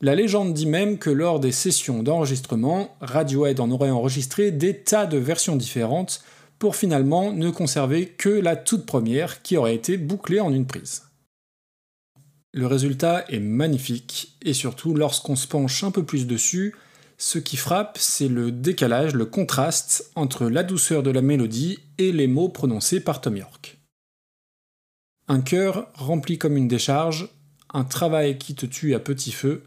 La 0.00 0.16
légende 0.16 0.52
dit 0.52 0.66
même 0.66 0.98
que 0.98 1.10
lors 1.10 1.38
des 1.38 1.52
sessions 1.52 2.02
d'enregistrement, 2.02 2.96
Radiohead 3.00 3.60
en 3.60 3.70
aurait 3.70 3.90
enregistré 3.90 4.50
des 4.50 4.78
tas 4.78 5.06
de 5.06 5.16
versions 5.16 5.54
différentes 5.54 6.24
pour 6.58 6.74
finalement 6.74 7.32
ne 7.32 7.50
conserver 7.50 8.08
que 8.08 8.30
la 8.30 8.56
toute 8.56 8.84
première 8.84 9.42
qui 9.42 9.56
aurait 9.56 9.76
été 9.76 9.96
bouclée 9.96 10.40
en 10.40 10.52
une 10.52 10.66
prise. 10.66 11.04
Le 12.52 12.66
résultat 12.66 13.24
est 13.28 13.38
magnifique, 13.38 14.36
et 14.42 14.54
surtout 14.54 14.92
lorsqu'on 14.92 15.36
se 15.36 15.46
penche 15.46 15.84
un 15.84 15.92
peu 15.92 16.02
plus 16.02 16.26
dessus, 16.26 16.74
ce 17.16 17.38
qui 17.38 17.56
frappe, 17.56 17.96
c'est 18.00 18.26
le 18.26 18.50
décalage, 18.50 19.14
le 19.14 19.26
contraste 19.26 20.10
entre 20.16 20.46
la 20.46 20.64
douceur 20.64 21.04
de 21.04 21.12
la 21.12 21.22
mélodie 21.22 21.78
et 21.98 22.10
les 22.10 22.26
mots 22.26 22.48
prononcés 22.48 22.98
par 22.98 23.20
Tom 23.20 23.36
York. 23.36 23.79
Un 25.30 25.42
cœur 25.42 25.86
rempli 25.94 26.38
comme 26.38 26.56
une 26.56 26.66
décharge, 26.66 27.28
un 27.72 27.84
travail 27.84 28.36
qui 28.36 28.56
te 28.56 28.66
tue 28.66 28.96
à 28.96 28.98
petit 28.98 29.30
feu, 29.30 29.62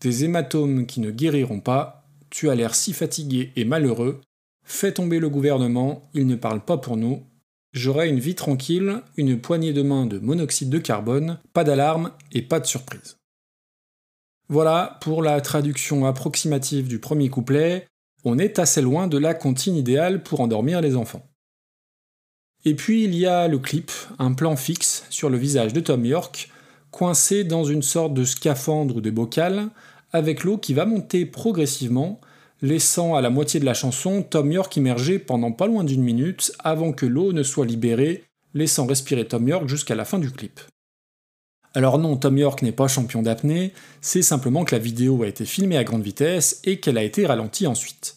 des 0.00 0.22
hématomes 0.22 0.86
qui 0.86 1.00
ne 1.00 1.10
guériront 1.10 1.58
pas, 1.58 2.06
tu 2.30 2.48
as 2.48 2.54
l'air 2.54 2.76
si 2.76 2.92
fatigué 2.92 3.52
et 3.56 3.64
malheureux, 3.64 4.20
Fais 4.64 4.92
tomber 4.92 5.18
le 5.18 5.28
gouvernement, 5.28 6.08
il 6.14 6.28
ne 6.28 6.36
parle 6.36 6.64
pas 6.64 6.78
pour 6.78 6.96
nous. 6.96 7.24
J'aurai 7.72 8.08
une 8.08 8.20
vie 8.20 8.36
tranquille, 8.36 9.02
une 9.16 9.40
poignée 9.40 9.72
de 9.72 9.82
main 9.82 10.06
de 10.06 10.20
monoxyde 10.20 10.70
de 10.70 10.78
carbone, 10.78 11.40
pas 11.52 11.64
d'alarme 11.64 12.12
et 12.30 12.42
pas 12.42 12.60
de 12.60 12.66
surprise. 12.66 13.16
Voilà 14.48 14.98
pour 15.00 15.22
la 15.24 15.40
traduction 15.40 16.06
approximative 16.06 16.86
du 16.86 17.00
premier 17.00 17.30
couplet. 17.30 17.88
On 18.24 18.38
est 18.38 18.60
assez 18.60 18.80
loin 18.80 19.08
de 19.08 19.18
la 19.18 19.34
comptine 19.34 19.74
idéale 19.74 20.22
pour 20.22 20.40
endormir 20.40 20.80
les 20.80 20.94
enfants. 20.94 21.26
Et 22.64 22.74
puis 22.74 23.04
il 23.04 23.14
y 23.14 23.26
a 23.26 23.48
le 23.48 23.58
clip, 23.58 23.90
un 24.18 24.32
plan 24.32 24.56
fixe 24.56 25.04
sur 25.10 25.28
le 25.28 25.36
visage 25.36 25.72
de 25.72 25.80
Tom 25.80 26.04
York, 26.04 26.50
coincé 26.90 27.44
dans 27.44 27.64
une 27.64 27.82
sorte 27.82 28.14
de 28.14 28.24
scaphandre 28.24 28.96
ou 28.96 29.00
de 29.00 29.10
bocal, 29.10 29.68
avec 30.12 30.44
l'eau 30.44 30.58
qui 30.58 30.74
va 30.74 30.86
monter 30.86 31.26
progressivement 31.26 32.20
laissant 32.62 33.14
à 33.14 33.20
la 33.20 33.30
moitié 33.30 33.60
de 33.60 33.64
la 33.64 33.74
chanson 33.74 34.22
Tom 34.22 34.50
York 34.50 34.74
immerger 34.76 35.18
pendant 35.18 35.52
pas 35.52 35.66
loin 35.66 35.84
d'une 35.84 36.02
minute 36.02 36.52
avant 36.60 36.92
que 36.92 37.04
l'eau 37.04 37.32
ne 37.32 37.42
soit 37.42 37.66
libérée, 37.66 38.24
laissant 38.54 38.86
respirer 38.86 39.26
Tom 39.26 39.46
York 39.46 39.68
jusqu'à 39.68 39.94
la 39.94 40.04
fin 40.04 40.18
du 40.18 40.30
clip. 40.30 40.60
Alors 41.74 41.98
non, 41.98 42.16
Tom 42.16 42.38
York 42.38 42.62
n'est 42.62 42.72
pas 42.72 42.86
champion 42.86 43.20
d'apnée, 43.20 43.74
c'est 44.00 44.22
simplement 44.22 44.64
que 44.64 44.74
la 44.74 44.78
vidéo 44.78 45.24
a 45.24 45.26
été 45.26 45.44
filmée 45.44 45.76
à 45.76 45.84
grande 45.84 46.04
vitesse 46.04 46.60
et 46.64 46.78
qu'elle 46.78 46.96
a 46.96 47.02
été 47.02 47.26
ralentie 47.26 47.66
ensuite. 47.66 48.16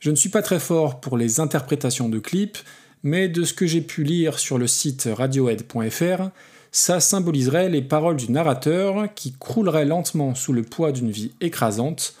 Je 0.00 0.10
ne 0.10 0.16
suis 0.16 0.28
pas 0.28 0.42
très 0.42 0.60
fort 0.60 1.00
pour 1.00 1.16
les 1.16 1.40
interprétations 1.40 2.08
de 2.08 2.18
clips, 2.18 2.58
mais 3.02 3.28
de 3.28 3.44
ce 3.44 3.54
que 3.54 3.66
j'ai 3.66 3.80
pu 3.80 4.02
lire 4.02 4.38
sur 4.38 4.58
le 4.58 4.66
site 4.66 5.08
radiohead.fr, 5.12 6.30
ça 6.70 7.00
symboliserait 7.00 7.68
les 7.68 7.82
paroles 7.82 8.16
du 8.16 8.30
narrateur 8.30 9.12
qui 9.14 9.32
croulerait 9.32 9.84
lentement 9.84 10.34
sous 10.34 10.52
le 10.52 10.62
poids 10.62 10.92
d'une 10.92 11.10
vie 11.10 11.32
écrasante, 11.40 12.14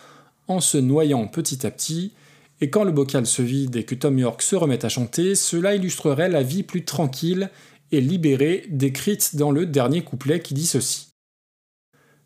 en 0.46 0.60
se 0.60 0.78
noyant 0.78 1.26
petit 1.26 1.66
à 1.66 1.70
petit, 1.70 2.12
et 2.60 2.70
quand 2.70 2.84
le 2.84 2.92
bocal 2.92 3.26
se 3.26 3.42
vide 3.42 3.76
et 3.76 3.84
que 3.84 3.94
Tom 3.94 4.18
York 4.18 4.42
se 4.42 4.56
remet 4.56 4.84
à 4.84 4.88
chanter, 4.88 5.34
cela 5.34 5.74
illustrerait 5.74 6.28
la 6.28 6.42
vie 6.42 6.62
plus 6.62 6.84
tranquille 6.84 7.50
et 7.92 8.00
libérée 8.00 8.66
décrite 8.68 9.36
dans 9.36 9.50
le 9.50 9.66
dernier 9.66 10.02
couplet 10.02 10.40
qui 10.40 10.54
dit 10.54 10.66
ceci. 10.66 11.08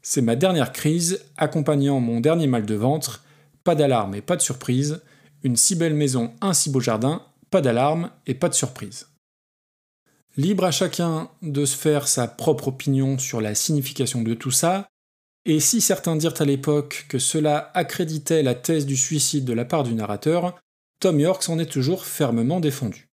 C'est 0.01 0.23
ma 0.23 0.35
dernière 0.35 0.73
crise, 0.73 1.25
accompagnant 1.37 2.01
mon 2.01 2.21
dernier 2.21 2.47
mal 2.47 2.67
de 2.67 2.75
ventre, 2.75 3.25
pas 3.63 3.75
d'alarme 3.75 4.15
et 4.15 4.23
pas 4.23 4.37
de 4.37 4.43
surprise, 4.43 5.03
une 5.45 5.57
si 5.57 5.77
belle 5.77 5.95
maison, 5.95 6.33
un 6.41 6.55
si 6.55 6.71
beau 6.71 6.81
jardin, 6.81 7.23
pas 7.53 7.61
d'alarme 7.61 8.11
et 8.27 8.35
pas 8.35 8.49
de 8.49 8.55
surprise. 8.55 9.07
Libre 10.37 10.65
à 10.65 10.71
chacun 10.71 11.31
de 11.43 11.65
se 11.65 11.77
faire 11.77 12.09
sa 12.09 12.27
propre 12.27 12.69
opinion 12.69 13.19
sur 13.19 13.41
la 13.41 13.55
signification 13.55 14.23
de 14.23 14.35
tout 14.35 14.51
ça, 14.51 14.89
et 15.45 15.61
si 15.61 15.81
certains 15.81 16.17
dirent 16.17 16.41
à 16.41 16.45
l'époque 16.45 17.07
que 17.09 17.19
cela 17.19 17.71
accréditait 17.75 18.43
la 18.43 18.55
thèse 18.55 18.87
du 18.87 18.97
suicide 18.97 19.45
de 19.45 19.53
la 19.53 19.65
part 19.65 19.83
du 19.83 19.95
narrateur, 19.95 20.59
Tom 21.01 21.21
York 21.21 21.43
s'en 21.43 21.59
est 21.59 21.71
toujours 21.71 22.07
fermement 22.07 22.61
défendu. 22.61 23.09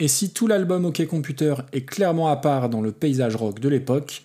Et 0.00 0.08
si 0.08 0.32
tout 0.32 0.46
l'album 0.46 0.86
OK 0.86 1.06
Computer 1.06 1.54
est 1.72 1.84
clairement 1.84 2.28
à 2.28 2.36
part 2.36 2.68
dans 2.68 2.80
le 2.80 2.92
paysage 2.92 3.36
rock 3.36 3.60
de 3.60 3.68
l'époque, 3.68 4.24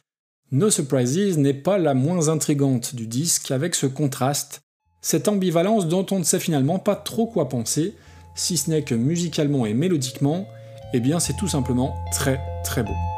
No 0.51 0.69
Surprises 0.69 1.37
n'est 1.37 1.53
pas 1.53 1.77
la 1.77 1.93
moins 1.93 2.29
intrigante 2.29 2.95
du 2.95 3.07
disque 3.07 3.51
avec 3.51 3.75
ce 3.75 3.85
contraste, 3.85 4.61
cette 5.01 5.27
ambivalence 5.27 5.87
dont 5.87 6.05
on 6.11 6.19
ne 6.19 6.23
sait 6.23 6.39
finalement 6.39 6.79
pas 6.79 6.95
trop 6.95 7.27
quoi 7.27 7.49
penser, 7.49 7.93
si 8.35 8.57
ce 8.57 8.69
n'est 8.69 8.83
que 8.83 8.95
musicalement 8.95 9.65
et 9.65 9.73
mélodiquement, 9.73 10.47
eh 10.93 10.99
bien 10.99 11.19
c'est 11.19 11.35
tout 11.37 11.47
simplement 11.47 11.95
très 12.11 12.39
très 12.63 12.83
beau. 12.83 13.12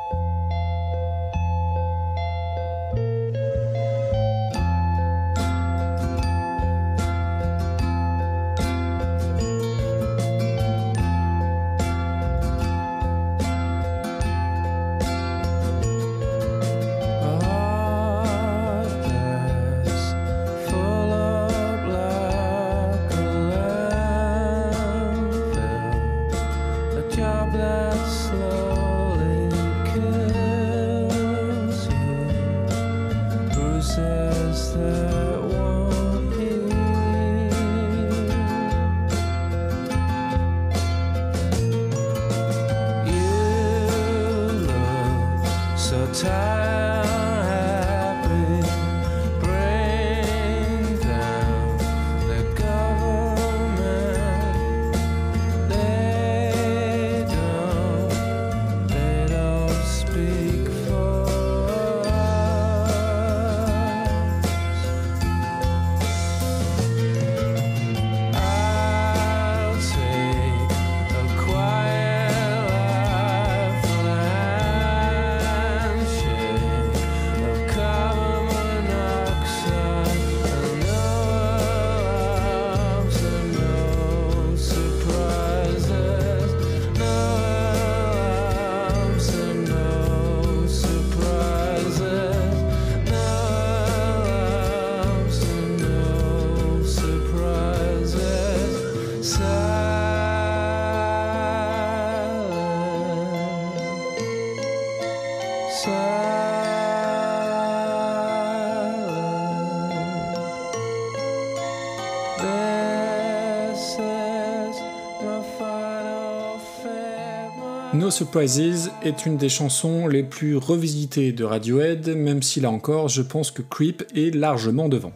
Surprises 118.15 118.91
est 119.03 119.25
une 119.25 119.35
des 119.35 119.49
chansons 119.49 120.07
les 120.07 120.23
plus 120.23 120.55
revisitées 120.55 121.33
de 121.33 121.43
Radiohead, 121.43 122.15
même 122.15 122.41
si 122.41 122.61
là 122.61 122.71
encore 122.71 123.09
je 123.09 123.21
pense 123.21 123.51
que 123.51 123.61
Creep 123.61 124.03
est 124.15 124.33
largement 124.33 124.87
devant. 124.87 125.11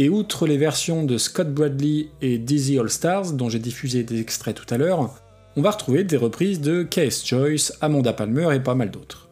Et 0.00 0.08
outre 0.08 0.48
les 0.48 0.56
versions 0.56 1.04
de 1.04 1.18
Scott 1.18 1.54
Bradley 1.54 2.08
et 2.20 2.38
Dizzy 2.38 2.80
All 2.80 2.90
Stars, 2.90 3.34
dont 3.34 3.48
j'ai 3.48 3.60
diffusé 3.60 4.02
des 4.02 4.20
extraits 4.20 4.56
tout 4.56 4.74
à 4.74 4.76
l'heure, 4.76 5.14
on 5.54 5.62
va 5.62 5.70
retrouver 5.70 6.02
des 6.02 6.16
reprises 6.16 6.60
de 6.60 6.82
Case 6.82 7.24
Choice, 7.24 7.72
Amanda 7.80 8.12
Palmer 8.12 8.56
et 8.56 8.60
pas 8.60 8.74
mal 8.74 8.90
d'autres. 8.90 9.28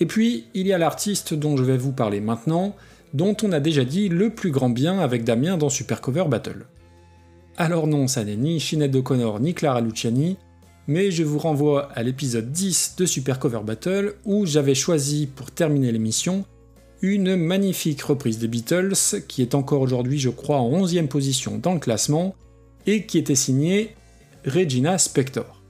Et 0.00 0.06
puis, 0.06 0.46
il 0.54 0.66
y 0.66 0.72
a 0.72 0.78
l'artiste 0.78 1.34
dont 1.34 1.56
je 1.56 1.62
vais 1.62 1.78
vous 1.78 1.92
parler 1.92 2.20
maintenant, 2.20 2.74
dont 3.12 3.36
on 3.44 3.52
a 3.52 3.60
déjà 3.60 3.84
dit 3.84 4.08
le 4.08 4.30
plus 4.30 4.50
grand 4.50 4.70
bien 4.70 4.98
avec 4.98 5.22
Damien 5.22 5.56
dans 5.56 5.70
Super 5.70 6.00
Cover 6.00 6.24
Battle. 6.28 6.66
Alors 7.56 7.86
non, 7.86 8.08
ça 8.08 8.24
n'est 8.24 8.34
ni 8.34 8.58
Sinead 8.58 8.96
O'Connor 8.96 9.38
ni 9.38 9.54
Clara 9.54 9.80
Luciani, 9.80 10.36
mais 10.86 11.10
je 11.10 11.22
vous 11.22 11.38
renvoie 11.38 11.90
à 11.92 12.02
l'épisode 12.02 12.50
10 12.52 12.94
de 12.98 13.06
Super 13.06 13.38
Cover 13.38 13.60
Battle 13.64 14.14
où 14.24 14.46
j'avais 14.46 14.74
choisi 14.74 15.26
pour 15.26 15.50
terminer 15.50 15.92
l'émission 15.92 16.44
une 17.02 17.36
magnifique 17.36 18.02
reprise 18.02 18.38
des 18.38 18.48
Beatles 18.48 18.94
qui 19.28 19.42
est 19.42 19.54
encore 19.54 19.82
aujourd'hui 19.82 20.18
je 20.18 20.30
crois 20.30 20.58
en 20.58 20.70
11e 20.70 21.08
position 21.08 21.58
dans 21.58 21.74
le 21.74 21.80
classement 21.80 22.34
et 22.86 23.06
qui 23.06 23.18
était 23.18 23.34
signée 23.34 23.94
Regina 24.46 24.98
Spector. 24.98 25.62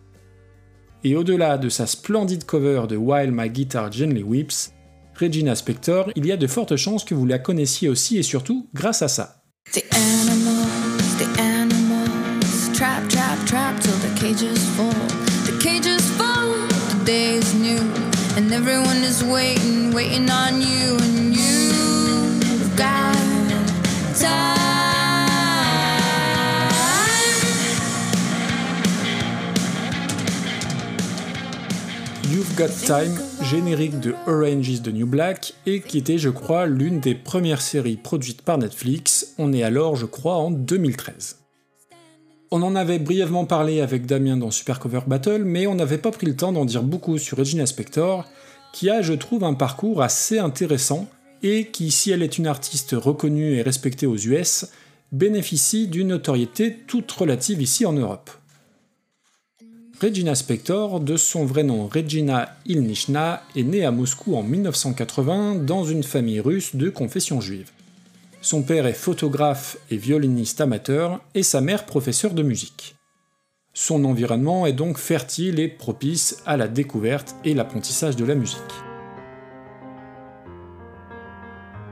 Et 1.04 1.16
au-delà 1.16 1.58
de 1.58 1.68
sa 1.68 1.86
splendide 1.86 2.44
cover 2.44 2.84
de 2.88 2.96
While 2.96 3.30
My 3.32 3.50
Guitar 3.50 3.92
Gently 3.92 4.22
Weeps, 4.22 4.72
Regina 5.18 5.54
Spector, 5.54 6.10
il 6.16 6.26
y 6.26 6.32
a 6.32 6.36
de 6.36 6.46
fortes 6.46 6.76
chances 6.76 7.04
que 7.04 7.14
vous 7.14 7.26
la 7.26 7.38
connaissiez 7.38 7.88
aussi 7.88 8.16
et 8.16 8.22
surtout 8.22 8.68
grâce 8.74 9.02
à 9.02 9.08
ça. 9.08 9.42
Cages 14.24 14.64
full. 14.76 14.90
The 15.44 15.58
cages 15.60 16.10
full, 16.16 16.54
the 16.88 17.04
day 17.04 17.34
is 17.34 17.54
new. 17.54 17.80
And 18.36 18.52
everyone 18.52 19.02
is 19.04 19.22
waiting, 19.22 19.92
waiting 19.92 20.30
on 20.30 20.60
you. 20.60 20.96
And 20.96 21.36
you've 21.36 22.76
got 22.76 23.14
time. 24.16 24.54
You've 32.30 32.56
Got 32.56 32.70
Time, 32.86 33.18
générique 33.42 34.00
de 34.00 34.14
Orange 34.26 34.68
is 34.68 34.82
the 34.82 34.88
New 34.88 35.06
Black, 35.06 35.54
et 35.66 35.80
qui 35.80 35.98
était, 35.98 36.18
je 36.18 36.30
crois, 36.30 36.66
l'une 36.66 37.00
des 37.00 37.14
premières 37.14 37.60
séries 37.60 37.96
produites 37.96 38.42
par 38.42 38.58
Netflix. 38.58 39.34
On 39.38 39.52
est 39.52 39.62
alors, 39.62 39.96
je 39.96 40.06
crois, 40.06 40.36
en 40.36 40.50
2013. 40.50 41.43
On 42.56 42.62
en 42.62 42.76
avait 42.76 43.00
brièvement 43.00 43.46
parlé 43.46 43.80
avec 43.80 44.06
Damien 44.06 44.36
dans 44.36 44.52
Super 44.52 44.78
Cover 44.78 45.00
Battle, 45.08 45.42
mais 45.42 45.66
on 45.66 45.74
n'avait 45.74 45.98
pas 45.98 46.12
pris 46.12 46.28
le 46.28 46.36
temps 46.36 46.52
d'en 46.52 46.64
dire 46.64 46.84
beaucoup 46.84 47.18
sur 47.18 47.36
Regina 47.36 47.66
Spector, 47.66 48.24
qui 48.72 48.88
a, 48.88 49.02
je 49.02 49.12
trouve, 49.12 49.42
un 49.42 49.54
parcours 49.54 50.02
assez 50.02 50.38
intéressant 50.38 51.08
et 51.42 51.66
qui, 51.72 51.90
si 51.90 52.12
elle 52.12 52.22
est 52.22 52.38
une 52.38 52.46
artiste 52.46 52.94
reconnue 52.96 53.56
et 53.56 53.62
respectée 53.62 54.06
aux 54.06 54.16
US, 54.16 54.66
bénéficie 55.10 55.88
d'une 55.88 56.06
notoriété 56.06 56.76
toute 56.86 57.10
relative 57.10 57.60
ici 57.60 57.86
en 57.86 57.92
Europe. 57.92 58.30
Regina 60.00 60.36
Spector, 60.36 61.00
de 61.00 61.16
son 61.16 61.44
vrai 61.44 61.64
nom 61.64 61.88
Regina 61.88 62.54
Ilnichna, 62.66 63.42
est 63.56 63.64
née 63.64 63.84
à 63.84 63.90
Moscou 63.90 64.36
en 64.36 64.44
1980 64.44 65.56
dans 65.56 65.82
une 65.82 66.04
famille 66.04 66.38
russe 66.38 66.76
de 66.76 66.88
confession 66.88 67.40
juive. 67.40 67.72
Son 68.44 68.60
père 68.60 68.86
est 68.86 68.92
photographe 68.92 69.78
et 69.90 69.96
violiniste 69.96 70.60
amateur 70.60 71.22
et 71.34 71.42
sa 71.42 71.62
mère 71.62 71.86
professeur 71.86 72.34
de 72.34 72.42
musique. 72.42 72.94
Son 73.72 74.04
environnement 74.04 74.66
est 74.66 74.74
donc 74.74 74.98
fertile 74.98 75.58
et 75.60 75.68
propice 75.68 76.42
à 76.44 76.58
la 76.58 76.68
découverte 76.68 77.36
et 77.46 77.54
l'apprentissage 77.54 78.16
de 78.16 78.24
la 78.26 78.34
musique. 78.34 78.58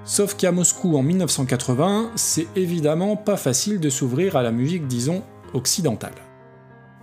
Sauf 0.04 0.36
qu'à 0.36 0.52
Moscou 0.52 0.94
en 0.94 1.02
1980, 1.02 2.12
c'est 2.16 2.48
évidemment 2.54 3.16
pas 3.16 3.38
facile 3.38 3.80
de 3.80 3.88
s'ouvrir 3.88 4.36
à 4.36 4.42
la 4.42 4.52
musique, 4.52 4.86
disons, 4.86 5.22
occidentale. 5.54 6.12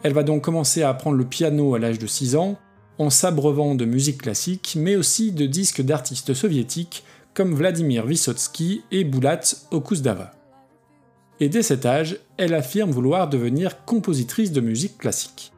Elle 0.03 0.13
va 0.13 0.21
donc 0.21 0.43
commencer 0.43 0.83
à 0.83 0.89
apprendre 0.89 1.17
le 1.17 1.25
piano 1.25 1.73
à 1.73 1.79
l'âge 1.79 1.97
de 1.97 2.05
6 2.05 2.35
ans, 2.35 2.59
en 2.99 3.09
s'abreuvant 3.09 3.73
de 3.73 3.85
musique 3.85 4.21
classique, 4.21 4.75
mais 4.77 4.95
aussi 4.95 5.31
de 5.31 5.47
disques 5.47 5.81
d'artistes 5.81 6.35
soviétiques 6.35 7.03
comme 7.33 7.53
Vladimir 7.53 8.05
Vysotsky 8.05 8.83
et 8.91 9.03
Boulat 9.03 9.41
Okuzdava. 9.71 10.31
Et 11.39 11.49
dès 11.49 11.63
cet 11.63 11.85
âge, 11.85 12.19
elle 12.37 12.53
affirme 12.53 12.91
vouloir 12.91 13.29
devenir 13.29 13.85
compositrice 13.85 14.51
de 14.51 14.61
musique 14.61 14.97
classique. 14.97 15.53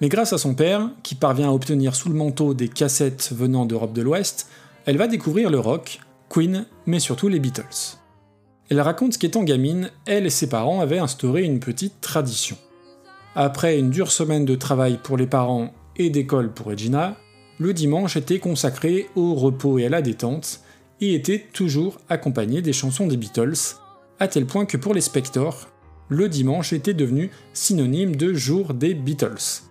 Mais 0.00 0.08
grâce 0.08 0.32
à 0.32 0.38
son 0.38 0.54
père, 0.54 0.90
qui 1.02 1.14
parvient 1.14 1.50
à 1.50 1.52
obtenir 1.52 1.94
sous 1.94 2.08
le 2.08 2.14
manteau 2.14 2.54
des 2.54 2.68
cassettes 2.68 3.32
venant 3.32 3.66
d'Europe 3.66 3.92
de 3.92 4.02
l'Ouest, 4.02 4.48
elle 4.86 4.96
va 4.96 5.06
découvrir 5.06 5.50
le 5.50 5.60
rock, 5.60 6.00
Queen, 6.28 6.66
mais 6.86 7.00
surtout 7.00 7.28
les 7.28 7.38
Beatles. 7.38 7.98
Elle 8.70 8.80
raconte 8.80 9.18
qu'étant 9.18 9.42
gamine, 9.42 9.90
elle 10.06 10.26
et 10.26 10.30
ses 10.30 10.48
parents 10.48 10.80
avaient 10.80 10.98
instauré 10.98 11.42
une 11.42 11.60
petite 11.60 12.00
tradition. 12.00 12.56
Après 13.34 13.78
une 13.78 13.90
dure 13.90 14.10
semaine 14.10 14.44
de 14.44 14.54
travail 14.54 14.98
pour 15.02 15.16
les 15.16 15.26
parents 15.26 15.72
et 15.96 16.08
d'école 16.08 16.52
pour 16.52 16.66
Regina, 16.66 17.16
le 17.58 17.74
dimanche 17.74 18.16
était 18.16 18.38
consacré 18.38 19.08
au 19.16 19.34
repos 19.34 19.78
et 19.78 19.86
à 19.86 19.88
la 19.90 20.02
détente, 20.02 20.60
et 21.00 21.14
était 21.14 21.46
toujours 21.52 22.00
accompagné 22.08 22.62
des 22.62 22.72
chansons 22.72 23.06
des 23.06 23.16
Beatles, 23.16 23.76
à 24.18 24.28
tel 24.28 24.46
point 24.46 24.66
que 24.66 24.76
pour 24.76 24.94
les 24.94 25.00
Spectors, 25.00 25.68
le 26.08 26.28
dimanche 26.28 26.72
était 26.72 26.94
devenu 26.94 27.30
synonyme 27.52 28.16
de 28.16 28.34
jour 28.34 28.74
des 28.74 28.94
Beatles. 28.94 29.62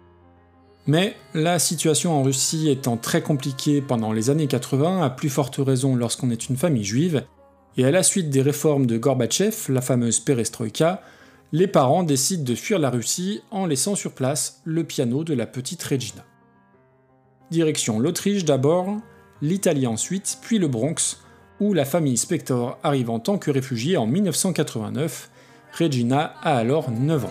Mais 0.87 1.15
la 1.33 1.59
situation 1.59 2.13
en 2.17 2.23
Russie 2.23 2.69
étant 2.69 2.97
très 2.97 3.21
compliquée 3.21 3.81
pendant 3.81 4.11
les 4.11 4.29
années 4.29 4.47
80, 4.47 5.03
à 5.03 5.09
plus 5.09 5.29
forte 5.29 5.57
raison 5.57 5.95
lorsqu'on 5.95 6.31
est 6.31 6.49
une 6.49 6.57
famille 6.57 6.83
juive, 6.83 7.25
et 7.77 7.85
à 7.85 7.91
la 7.91 8.03
suite 8.03 8.29
des 8.29 8.41
réformes 8.41 8.87
de 8.87 8.97
Gorbatchev, 8.97 9.55
la 9.69 9.81
fameuse 9.81 10.19
perestroïka, 10.19 11.03
les 11.51 11.67
parents 11.67 12.03
décident 12.03 12.43
de 12.43 12.55
fuir 12.55 12.79
la 12.79 12.89
Russie 12.89 13.41
en 13.51 13.65
laissant 13.65 13.95
sur 13.95 14.13
place 14.13 14.61
le 14.65 14.83
piano 14.83 15.23
de 15.23 15.33
la 15.33 15.45
petite 15.45 15.83
Regina. 15.83 16.25
Direction 17.51 17.99
l'Autriche 17.99 18.45
d'abord, 18.45 18.97
l'Italie 19.41 19.87
ensuite, 19.87 20.39
puis 20.41 20.59
le 20.59 20.67
Bronx, 20.67 21.17
où 21.59 21.73
la 21.73 21.85
famille 21.85 22.17
Spector 22.17 22.77
arrive 22.83 23.09
en 23.09 23.19
tant 23.19 23.37
que 23.37 23.51
réfugiée 23.51 23.97
en 23.97 24.05
1989. 24.05 25.29
Regina 25.77 26.33
a 26.41 26.57
alors 26.57 26.89
9 26.91 27.25
ans. 27.25 27.29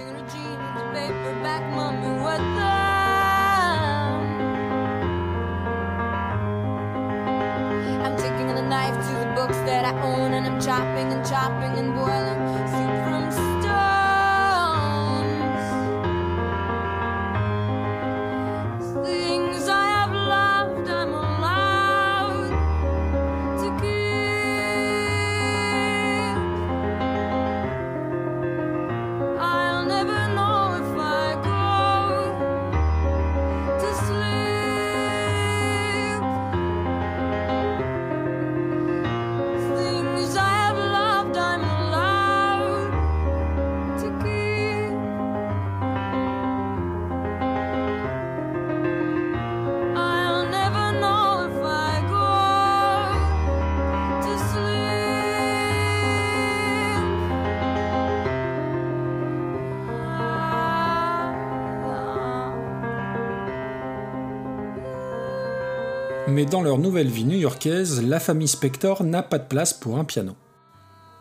Mais 66.38 66.46
dans 66.46 66.62
leur 66.62 66.78
nouvelle 66.78 67.08
vie 67.08 67.24
new-yorkaise, 67.24 68.00
la 68.00 68.20
famille 68.20 68.46
Spector 68.46 69.02
n'a 69.02 69.24
pas 69.24 69.38
de 69.38 69.48
place 69.48 69.72
pour 69.72 69.98
un 69.98 70.04
piano. 70.04 70.36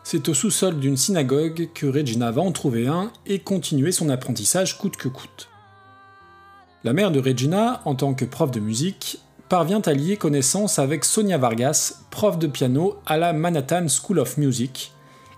C'est 0.04 0.28
au 0.28 0.32
sous-sol 0.32 0.78
d'une 0.78 0.96
synagogue 0.96 1.70
que 1.74 1.86
Regina 1.86 2.30
va 2.30 2.40
en 2.40 2.52
trouver 2.52 2.86
un 2.86 3.10
et 3.26 3.40
continuer 3.40 3.90
son 3.90 4.10
apprentissage 4.10 4.78
coûte 4.78 4.96
que 4.96 5.08
coûte. 5.08 5.48
La 6.84 6.92
mère 6.92 7.10
de 7.10 7.18
Regina, 7.18 7.82
en 7.84 7.96
tant 7.96 8.14
que 8.14 8.24
prof 8.24 8.52
de 8.52 8.60
musique, 8.60 9.18
parvient 9.48 9.80
à 9.80 9.92
lier 9.92 10.16
connaissance 10.16 10.78
avec 10.78 11.04
Sonia 11.04 11.36
Vargas, 11.36 11.94
prof 12.12 12.38
de 12.38 12.46
piano 12.46 12.94
à 13.04 13.16
la 13.16 13.32
Manhattan 13.32 13.88
School 13.88 14.20
of 14.20 14.38
Music, 14.38 14.92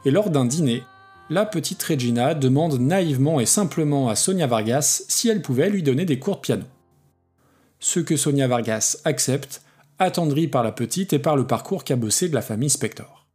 et 0.04 0.10
lors 0.10 0.28
d'un 0.28 0.44
dîner, 0.44 0.82
la 1.30 1.46
petite 1.46 1.82
Regina 1.82 2.34
demande 2.34 2.78
naïvement 2.78 3.40
et 3.40 3.46
simplement 3.46 4.10
à 4.10 4.14
Sonia 4.14 4.46
Vargas 4.46 5.04
si 5.08 5.30
elle 5.30 5.40
pouvait 5.40 5.70
lui 5.70 5.82
donner 5.82 6.04
des 6.04 6.18
cours 6.18 6.36
de 6.36 6.42
piano. 6.42 6.64
Ce 7.78 7.98
que 7.98 8.18
Sonia 8.18 8.46
Vargas 8.46 8.98
accepte, 9.06 9.62
attendrie 10.00 10.48
par 10.48 10.64
la 10.64 10.72
petite 10.72 11.12
et 11.12 11.18
par 11.18 11.36
le 11.36 11.46
parcours 11.46 11.84
cabossé 11.84 12.28
de 12.28 12.34
la 12.34 12.42
famille 12.42 12.70
Spector. 12.70 13.26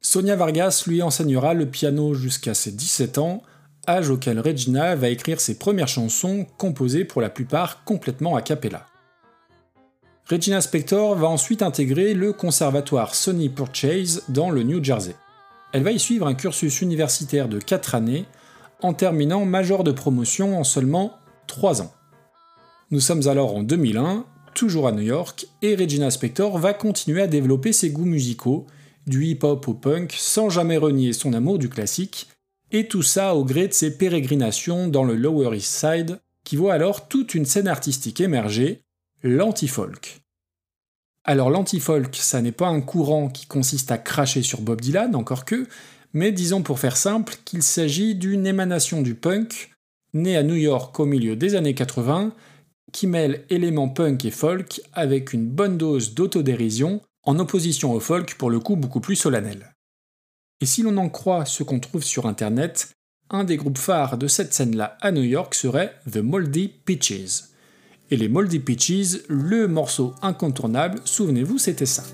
Sonia 0.00 0.36
Vargas 0.36 0.84
lui 0.86 1.02
enseignera 1.02 1.52
le 1.52 1.66
piano 1.66 2.14
jusqu'à 2.14 2.54
ses 2.54 2.70
17 2.70 3.18
ans, 3.18 3.42
âge 3.88 4.08
auquel 4.08 4.38
Regina 4.38 4.94
va 4.94 5.08
écrire 5.08 5.40
ses 5.40 5.58
premières 5.58 5.88
chansons 5.88 6.46
composées 6.56 7.04
pour 7.04 7.20
la 7.20 7.30
plupart 7.30 7.84
complètement 7.84 8.36
a 8.36 8.42
cappella. 8.42 8.86
Regina 10.30 10.60
Spector 10.60 11.16
va 11.16 11.26
ensuite 11.26 11.62
intégrer 11.62 12.14
le 12.14 12.32
conservatoire 12.32 13.14
Sonny 13.14 13.48
Purchase 13.48 14.22
dans 14.28 14.50
le 14.50 14.62
New 14.62 14.84
Jersey. 14.84 15.16
Elle 15.72 15.82
va 15.82 15.90
y 15.90 15.98
suivre 15.98 16.26
un 16.26 16.34
cursus 16.34 16.80
universitaire 16.80 17.48
de 17.48 17.58
4 17.58 17.94
années, 17.94 18.26
en 18.80 18.92
terminant 18.92 19.44
major 19.44 19.82
de 19.82 19.90
promotion 19.90 20.58
en 20.58 20.64
seulement 20.64 21.18
3 21.48 21.82
ans. 21.82 21.92
Nous 22.90 23.00
sommes 23.00 23.26
alors 23.26 23.56
en 23.56 23.62
2001, 23.62 24.24
toujours 24.58 24.88
à 24.88 24.92
New 24.92 25.02
York, 25.02 25.46
et 25.62 25.76
Regina 25.76 26.10
Spector 26.10 26.58
va 26.58 26.74
continuer 26.74 27.22
à 27.22 27.28
développer 27.28 27.72
ses 27.72 27.90
goûts 27.90 28.04
musicaux, 28.04 28.66
du 29.06 29.24
hip-hop 29.24 29.68
au 29.68 29.74
punk, 29.74 30.16
sans 30.18 30.50
jamais 30.50 30.76
renier 30.76 31.12
son 31.12 31.32
amour 31.32 31.60
du 31.60 31.68
classique, 31.68 32.26
et 32.72 32.88
tout 32.88 33.04
ça 33.04 33.36
au 33.36 33.44
gré 33.44 33.68
de 33.68 33.72
ses 33.72 33.96
pérégrinations 33.96 34.88
dans 34.88 35.04
le 35.04 35.14
Lower 35.14 35.56
East 35.56 35.72
Side, 35.72 36.18
qui 36.42 36.56
voit 36.56 36.74
alors 36.74 37.06
toute 37.06 37.36
une 37.36 37.44
scène 37.44 37.68
artistique 37.68 38.20
émerger, 38.20 38.82
l'anti-folk. 39.22 40.22
Alors 41.22 41.50
l'anti-folk, 41.50 42.16
ça 42.16 42.42
n'est 42.42 42.50
pas 42.50 42.66
un 42.66 42.80
courant 42.80 43.28
qui 43.28 43.46
consiste 43.46 43.92
à 43.92 43.98
cracher 43.98 44.42
sur 44.42 44.60
Bob 44.60 44.80
Dylan, 44.80 45.14
encore 45.14 45.44
que, 45.44 45.68
mais 46.12 46.32
disons 46.32 46.62
pour 46.62 46.80
faire 46.80 46.96
simple 46.96 47.36
qu'il 47.44 47.62
s'agit 47.62 48.16
d'une 48.16 48.44
émanation 48.44 49.02
du 49.02 49.14
punk, 49.14 49.70
né 50.14 50.36
à 50.36 50.42
New 50.42 50.56
York 50.56 50.98
au 50.98 51.06
milieu 51.06 51.36
des 51.36 51.54
années 51.54 51.74
80, 51.74 52.32
qui 52.92 53.06
mêle 53.06 53.44
éléments 53.50 53.88
punk 53.88 54.24
et 54.24 54.30
folk 54.30 54.80
avec 54.92 55.32
une 55.32 55.46
bonne 55.46 55.78
dose 55.78 56.14
d'autodérision, 56.14 57.00
en 57.24 57.38
opposition 57.38 57.92
au 57.92 58.00
folk 58.00 58.34
pour 58.34 58.50
le 58.50 58.60
coup 58.60 58.76
beaucoup 58.76 59.00
plus 59.00 59.16
solennel. 59.16 59.74
Et 60.60 60.66
si 60.66 60.82
l'on 60.82 60.96
en 60.96 61.08
croit 61.08 61.44
ce 61.44 61.62
qu'on 61.62 61.80
trouve 61.80 62.02
sur 62.02 62.26
internet, 62.26 62.90
un 63.30 63.44
des 63.44 63.56
groupes 63.56 63.78
phares 63.78 64.18
de 64.18 64.26
cette 64.26 64.54
scène-là 64.54 64.96
à 65.00 65.12
New 65.12 65.22
York 65.22 65.54
serait 65.54 65.94
The 66.10 66.18
Moldy 66.18 66.68
Peaches. 66.68 67.44
Et 68.10 68.16
les 68.16 68.28
Moldy 68.28 68.58
Peaches, 68.58 69.20
le 69.28 69.68
morceau 69.68 70.14
incontournable, 70.22 71.00
souvenez-vous, 71.04 71.58
c'était 71.58 71.86
ça. 71.86 72.04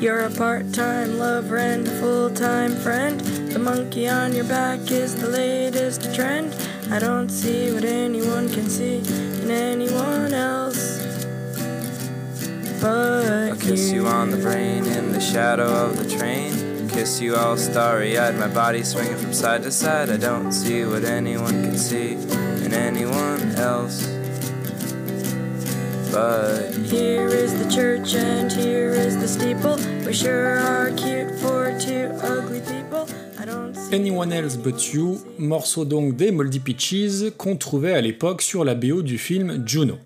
You're 0.00 0.24
a 0.24 0.30
part-time 0.30 1.18
lover 1.18 1.58
and 1.58 1.86
a 1.86 1.90
full-time 2.00 2.74
friend. 2.76 3.20
The 3.52 3.58
monkey 3.58 4.08
on 4.08 4.32
your 4.32 4.46
back 4.46 4.90
is 4.90 5.14
the 5.14 5.28
latest 5.28 6.14
trend. 6.14 6.54
I 6.90 6.98
don't 6.98 7.28
see 7.28 7.72
what 7.72 7.84
anyone 7.84 8.48
can 8.48 8.68
see 8.68 8.98
in 8.98 9.50
anyone 9.50 10.32
else. 10.32 11.02
But 12.80 13.50
I'll 13.50 13.56
kiss 13.56 13.90
you 13.90 14.06
on 14.06 14.30
the 14.30 14.36
brain 14.36 14.86
in 14.86 15.12
the 15.12 15.20
shadow 15.20 15.64
of 15.64 15.96
the 15.96 16.08
train. 16.16 16.88
Kiss 16.88 17.20
you 17.20 17.34
all 17.34 17.56
starry-eyed, 17.56 18.36
my 18.36 18.48
body 18.48 18.82
swinging 18.84 19.16
from 19.16 19.32
side 19.32 19.62
to 19.62 19.72
side. 19.72 20.10
I 20.10 20.16
don't 20.16 20.52
see 20.52 20.84
what 20.84 21.04
anyone 21.04 21.62
can 21.62 21.78
see 21.78 22.12
in 22.64 22.72
anyone 22.72 23.56
else. 23.56 24.06
But 26.12 26.72
here 26.74 27.26
is 27.28 27.58
the 27.58 27.68
church 27.68 28.14
and 28.14 28.52
here 28.52 28.90
is 28.90 29.18
the 29.18 29.26
steeple. 29.26 29.76
We 30.06 30.12
sure 30.12 30.58
are 30.58 30.92
cute 30.92 31.36
for 31.40 31.76
two 31.80 32.10
ugly 32.22 32.60
people. 32.60 33.08
Anyone 33.92 34.32
Else 34.32 34.56
But 34.56 34.92
You, 34.92 35.18
morceau 35.38 35.84
donc 35.84 36.16
des 36.16 36.30
Moldy 36.30 36.60
Peaches 36.60 37.30
qu'on 37.36 37.56
trouvait 37.56 37.92
à 37.92 38.00
l'époque 38.00 38.42
sur 38.42 38.64
la 38.64 38.74
BO 38.74 39.02
du 39.02 39.18
film 39.18 39.62
Juno. 39.66 39.98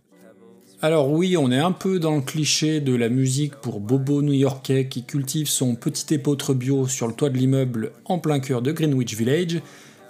Alors 0.83 1.11
oui, 1.11 1.37
on 1.37 1.51
est 1.51 1.59
un 1.59 1.73
peu 1.73 1.99
dans 1.99 2.17
le 2.17 2.21
cliché 2.21 2.81
de 2.81 2.95
la 2.95 3.09
musique 3.09 3.57
pour 3.57 3.81
bobo 3.81 4.23
new-yorkais 4.23 4.89
qui 4.89 5.05
cultive 5.05 5.49
son 5.49 5.75
petit 5.75 6.15
épeautre 6.15 6.55
bio 6.55 6.87
sur 6.87 7.09
le 7.09 7.15
toit 7.15 7.31
de 7.31 7.37
l'immeuble 7.37 7.93
en 8.05 8.19
plein 8.19 8.41
cœur 8.41 8.63
de 8.63 8.73
Greenwich 8.73 9.15
Village, 9.15 9.61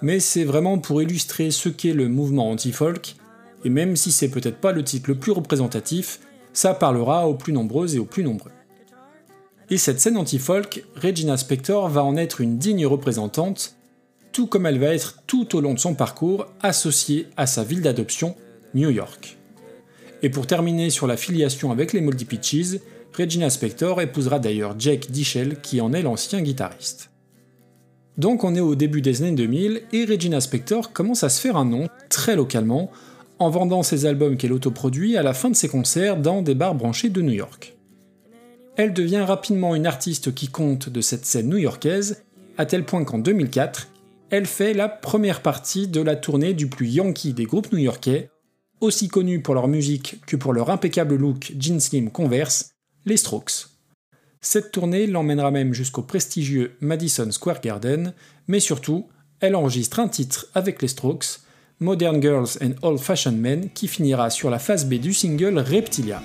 mais 0.01 0.19
c'est 0.19 0.43
vraiment 0.43 0.77
pour 0.77 1.01
illustrer 1.01 1.51
ce 1.51 1.69
qu'est 1.69 1.93
le 1.93 2.07
mouvement 2.07 2.49
anti-folk 2.51 3.15
et 3.65 3.69
même 3.69 3.95
si 3.95 4.11
c'est 4.11 4.29
peut-être 4.29 4.59
pas 4.59 4.71
le 4.71 4.83
titre 4.83 5.09
le 5.09 5.17
plus 5.17 5.31
représentatif, 5.31 6.19
ça 6.53 6.73
parlera 6.73 7.27
aux 7.27 7.35
plus 7.35 7.53
nombreuses 7.53 7.95
et 7.95 7.99
aux 7.99 8.05
plus 8.05 8.23
nombreux. 8.23 8.51
Et 9.71 9.77
cette 9.77 9.99
scène 9.99 10.17
anti-folk, 10.17 10.83
Regina 10.95 11.37
Spector 11.37 11.89
va 11.89 12.03
en 12.03 12.17
être 12.17 12.41
une 12.41 12.57
digne 12.57 12.87
représentante, 12.87 13.75
tout 14.31 14.47
comme 14.47 14.65
elle 14.65 14.79
va 14.79 14.95
être 14.95 15.23
tout 15.27 15.55
au 15.55 15.61
long 15.61 15.75
de 15.75 15.79
son 15.79 15.93
parcours 15.93 16.47
associée 16.61 17.27
à 17.37 17.45
sa 17.45 17.63
ville 17.63 17.81
d'adoption, 17.81 18.35
New 18.73 18.89
York. 18.89 19.37
Et 20.23 20.29
pour 20.29 20.47
terminer 20.47 20.89
sur 20.89 21.05
la 21.05 21.17
filiation 21.17 21.71
avec 21.71 21.93
les 21.93 22.01
Moldy 22.01 22.25
Peaches, 22.25 22.79
Regina 23.15 23.49
Spector 23.49 24.01
épousera 24.01 24.39
d'ailleurs 24.39 24.75
Jake 24.77 25.11
Dichel 25.11 25.59
qui 25.61 25.81
en 25.81 25.93
est 25.93 26.01
l'ancien 26.01 26.41
guitariste. 26.41 27.11
Donc 28.17 28.43
on 28.43 28.55
est 28.55 28.59
au 28.59 28.75
début 28.75 29.01
des 29.01 29.21
années 29.21 29.35
2000 29.35 29.83
et 29.93 30.05
Regina 30.05 30.41
Spector 30.41 30.91
commence 30.93 31.23
à 31.23 31.29
se 31.29 31.39
faire 31.39 31.57
un 31.57 31.65
nom 31.65 31.89
très 32.09 32.35
localement 32.35 32.91
en 33.37 33.49
vendant 33.49 33.83
ses 33.83 34.05
albums 34.05 34.35
qu'elle 34.35 34.51
autoproduit 34.51 35.15
à 35.15 35.23
la 35.23 35.33
fin 35.33 35.49
de 35.49 35.55
ses 35.55 35.69
concerts 35.69 36.17
dans 36.17 36.41
des 36.41 36.55
bars 36.55 36.75
branchés 36.75 37.09
de 37.09 37.21
New 37.21 37.31
York. 37.31 37.78
Elle 38.79 38.93
devient 38.93 39.23
rapidement 39.27 39.75
une 39.75 39.85
artiste 39.85 40.33
qui 40.33 40.47
compte 40.47 40.87
de 40.87 41.01
cette 41.01 41.25
scène 41.25 41.49
new-yorkaise, 41.49 42.23
à 42.57 42.65
tel 42.65 42.85
point 42.85 43.03
qu'en 43.03 43.19
2004, 43.19 43.89
elle 44.29 44.45
fait 44.45 44.73
la 44.73 44.87
première 44.87 45.41
partie 45.41 45.89
de 45.89 45.99
la 45.99 46.15
tournée 46.15 46.53
du 46.53 46.67
plus 46.67 46.87
yankee 46.87 47.33
des 47.33 47.43
groupes 47.43 47.73
new-yorkais, 47.73 48.29
aussi 48.79 49.09
connus 49.09 49.41
pour 49.41 49.53
leur 49.53 49.67
musique 49.67 50.21
que 50.25 50.37
pour 50.37 50.53
leur 50.53 50.69
impeccable 50.69 51.17
look 51.17 51.51
jean 51.59 51.81
slim 51.81 52.09
Converse, 52.09 52.71
les 53.05 53.17
Strokes. 53.17 53.67
Cette 54.39 54.71
tournée 54.71 55.07
l'emmènera 55.07 55.51
même 55.51 55.73
jusqu'au 55.73 56.03
prestigieux 56.03 56.77
Madison 56.79 57.29
Square 57.31 57.59
Garden, 57.59 58.13
mais 58.47 58.61
surtout, 58.61 59.09
elle 59.41 59.57
enregistre 59.57 59.99
un 59.99 60.07
titre 60.07 60.47
avec 60.55 60.81
les 60.81 60.87
Strokes, 60.87 61.41
Modern 61.81 62.21
Girls 62.21 62.57
and 62.61 62.75
Old 62.81 62.99
Fashioned 62.99 63.41
Men, 63.41 63.71
qui 63.71 63.89
finira 63.89 64.29
sur 64.29 64.49
la 64.49 64.57
face 64.57 64.85
B 64.85 64.93
du 64.93 65.13
single 65.13 65.59
Reptilia. 65.59 66.23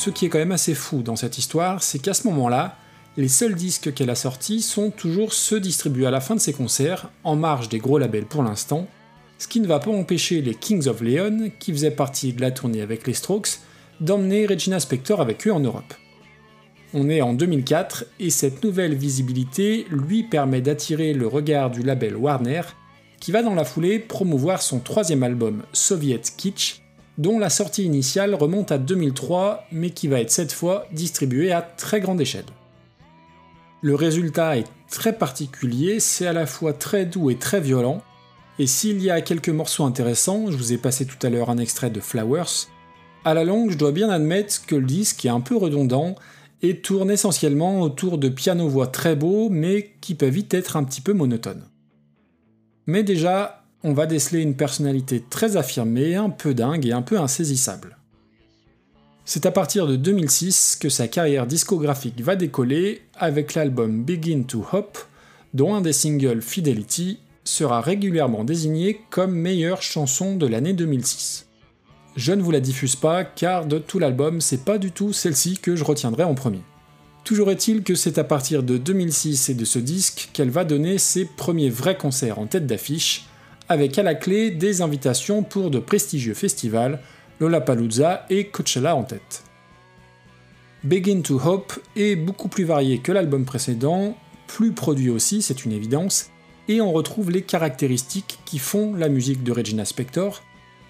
Ce 0.00 0.08
qui 0.08 0.24
est 0.24 0.28
quand 0.30 0.38
même 0.38 0.50
assez 0.50 0.72
fou 0.72 1.02
dans 1.02 1.14
cette 1.14 1.36
histoire, 1.36 1.82
c'est 1.82 1.98
qu'à 1.98 2.14
ce 2.14 2.26
moment-là, 2.28 2.78
les 3.18 3.28
seuls 3.28 3.54
disques 3.54 3.92
qu'elle 3.92 4.08
a 4.08 4.14
sortis 4.14 4.62
sont 4.62 4.90
toujours 4.90 5.34
ceux 5.34 5.60
distribués 5.60 6.06
à 6.06 6.10
la 6.10 6.22
fin 6.22 6.34
de 6.34 6.40
ses 6.40 6.54
concerts, 6.54 7.10
en 7.22 7.36
marge 7.36 7.68
des 7.68 7.80
gros 7.80 7.98
labels 7.98 8.24
pour 8.24 8.42
l'instant, 8.42 8.88
ce 9.36 9.46
qui 9.46 9.60
ne 9.60 9.66
va 9.66 9.78
pas 9.78 9.90
empêcher 9.90 10.40
les 10.40 10.54
Kings 10.54 10.88
of 10.88 11.02
Leon, 11.02 11.50
qui 11.58 11.70
faisaient 11.72 11.90
partie 11.90 12.32
de 12.32 12.40
la 12.40 12.50
tournée 12.50 12.80
avec 12.80 13.06
les 13.06 13.12
Strokes, 13.12 13.58
d'emmener 14.00 14.46
Regina 14.46 14.80
Spector 14.80 15.20
avec 15.20 15.46
eux 15.46 15.52
en 15.52 15.60
Europe. 15.60 15.92
On 16.94 17.10
est 17.10 17.20
en 17.20 17.34
2004 17.34 18.06
et 18.20 18.30
cette 18.30 18.64
nouvelle 18.64 18.94
visibilité 18.94 19.86
lui 19.90 20.22
permet 20.22 20.62
d'attirer 20.62 21.12
le 21.12 21.26
regard 21.26 21.70
du 21.70 21.82
label 21.82 22.16
Warner, 22.16 22.62
qui 23.20 23.32
va 23.32 23.42
dans 23.42 23.54
la 23.54 23.66
foulée 23.66 23.98
promouvoir 23.98 24.62
son 24.62 24.78
troisième 24.78 25.24
album 25.24 25.62
Soviet 25.74 26.22
Kitsch, 26.38 26.79
dont 27.20 27.38
la 27.38 27.50
sortie 27.50 27.84
initiale 27.84 28.34
remonte 28.34 28.72
à 28.72 28.78
2003, 28.78 29.66
mais 29.72 29.90
qui 29.90 30.08
va 30.08 30.20
être 30.20 30.30
cette 30.30 30.52
fois 30.52 30.86
distribuée 30.90 31.52
à 31.52 31.60
très 31.60 32.00
grande 32.00 32.18
échelle. 32.18 32.46
Le 33.82 33.94
résultat 33.94 34.56
est 34.56 34.66
très 34.88 35.12
particulier, 35.12 36.00
c'est 36.00 36.26
à 36.26 36.32
la 36.32 36.46
fois 36.46 36.72
très 36.72 37.04
doux 37.04 37.28
et 37.28 37.36
très 37.36 37.60
violent, 37.60 38.00
et 38.58 38.66
s'il 38.66 39.02
y 39.02 39.10
a 39.10 39.20
quelques 39.20 39.50
morceaux 39.50 39.84
intéressants, 39.84 40.50
je 40.50 40.56
vous 40.56 40.72
ai 40.72 40.78
passé 40.78 41.04
tout 41.04 41.18
à 41.20 41.28
l'heure 41.28 41.50
un 41.50 41.58
extrait 41.58 41.90
de 41.90 42.00
Flowers, 42.00 42.68
À 43.26 43.34
la 43.34 43.44
longue, 43.44 43.70
je 43.70 43.76
dois 43.76 43.92
bien 43.92 44.08
admettre 44.08 44.64
que 44.64 44.76
le 44.76 44.86
disque 44.86 45.26
est 45.26 45.30
un 45.30 45.42
peu 45.42 45.58
redondant 45.58 46.14
et 46.62 46.80
tourne 46.80 47.10
essentiellement 47.10 47.82
autour 47.82 48.16
de 48.16 48.30
piano-voix 48.30 48.86
très 48.86 49.14
beaux 49.14 49.50
mais 49.50 49.92
qui 50.00 50.14
peuvent 50.14 50.32
vite 50.32 50.54
être 50.54 50.78
un 50.78 50.84
petit 50.84 51.02
peu 51.02 51.12
monotones. 51.12 51.68
Mais 52.86 53.02
déjà, 53.02 53.59
on 53.82 53.92
va 53.92 54.06
déceler 54.06 54.42
une 54.42 54.56
personnalité 54.56 55.24
très 55.28 55.56
affirmée, 55.56 56.14
un 56.14 56.30
peu 56.30 56.54
dingue 56.54 56.86
et 56.86 56.92
un 56.92 57.02
peu 57.02 57.18
insaisissable. 57.18 57.96
C'est 59.24 59.46
à 59.46 59.50
partir 59.50 59.86
de 59.86 59.96
2006 59.96 60.76
que 60.80 60.88
sa 60.88 61.08
carrière 61.08 61.46
discographique 61.46 62.20
va 62.20 62.36
décoller 62.36 63.02
avec 63.14 63.54
l'album 63.54 64.02
Begin 64.02 64.42
to 64.42 64.66
Hop, 64.72 64.98
dont 65.54 65.74
un 65.74 65.80
des 65.80 65.92
singles 65.92 66.42
Fidelity 66.42 67.20
sera 67.44 67.80
régulièrement 67.80 68.44
désigné 68.44 69.00
comme 69.10 69.32
meilleure 69.32 69.82
chanson 69.82 70.36
de 70.36 70.46
l'année 70.46 70.72
2006. 70.72 71.46
Je 72.16 72.32
ne 72.32 72.42
vous 72.42 72.50
la 72.50 72.60
diffuse 72.60 72.96
pas 72.96 73.24
car 73.24 73.66
de 73.66 73.78
tout 73.78 73.98
l'album, 73.98 74.40
c'est 74.40 74.64
pas 74.64 74.78
du 74.78 74.90
tout 74.90 75.12
celle-ci 75.12 75.58
que 75.58 75.76
je 75.76 75.84
retiendrai 75.84 76.24
en 76.24 76.34
premier. 76.34 76.60
Toujours 77.24 77.50
est-il 77.50 77.82
que 77.82 77.94
c'est 77.94 78.18
à 78.18 78.24
partir 78.24 78.62
de 78.62 78.78
2006 78.78 79.50
et 79.50 79.54
de 79.54 79.64
ce 79.64 79.78
disque 79.78 80.30
qu'elle 80.32 80.50
va 80.50 80.64
donner 80.64 80.98
ses 80.98 81.24
premiers 81.24 81.70
vrais 81.70 81.96
concerts 81.96 82.38
en 82.38 82.46
tête 82.46 82.66
d'affiche, 82.66 83.26
avec 83.70 83.96
à 84.00 84.02
la 84.02 84.16
clé 84.16 84.50
des 84.50 84.82
invitations 84.82 85.44
pour 85.44 85.70
de 85.70 85.78
prestigieux 85.78 86.34
festivals, 86.34 86.98
Lollapalooza 87.38 88.26
et 88.28 88.48
Coachella 88.48 88.96
en 88.96 89.04
tête. 89.04 89.44
Begin 90.82 91.20
to 91.20 91.40
Hope 91.40 91.78
est 91.94 92.16
beaucoup 92.16 92.48
plus 92.48 92.64
varié 92.64 92.98
que 92.98 93.12
l'album 93.12 93.44
précédent, 93.44 94.16
plus 94.48 94.72
produit 94.72 95.08
aussi, 95.08 95.40
c'est 95.40 95.64
une 95.64 95.70
évidence, 95.70 96.30
et 96.66 96.80
on 96.80 96.90
retrouve 96.90 97.30
les 97.30 97.42
caractéristiques 97.42 98.40
qui 98.44 98.58
font 98.58 98.92
la 98.94 99.08
musique 99.08 99.44
de 99.44 99.52
Regina 99.52 99.84
Spector, 99.84 100.42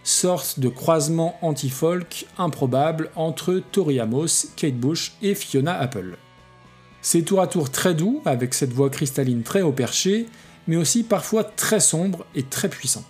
sorte 0.02 0.58
de 0.58 0.70
croisement 0.70 1.36
anti-folk 1.42 2.26
improbable 2.38 3.10
entre 3.14 3.62
Tori 3.72 4.00
Amos, 4.00 4.46
Kate 4.56 4.76
Bush 4.76 5.12
et 5.20 5.34
Fiona 5.34 5.78
Apple. 5.78 6.16
C'est 7.02 7.22
tour 7.22 7.42
à 7.42 7.46
tour 7.46 7.70
très 7.70 7.94
doux, 7.94 8.22
avec 8.24 8.54
cette 8.54 8.72
voix 8.72 8.88
cristalline 8.88 9.42
très 9.42 9.60
haut 9.60 9.72
perché, 9.72 10.28
mais 10.70 10.76
aussi 10.76 11.02
parfois 11.02 11.42
très 11.42 11.80
sombre 11.80 12.24
et 12.36 12.44
très 12.44 12.68
puissant. 12.68 13.02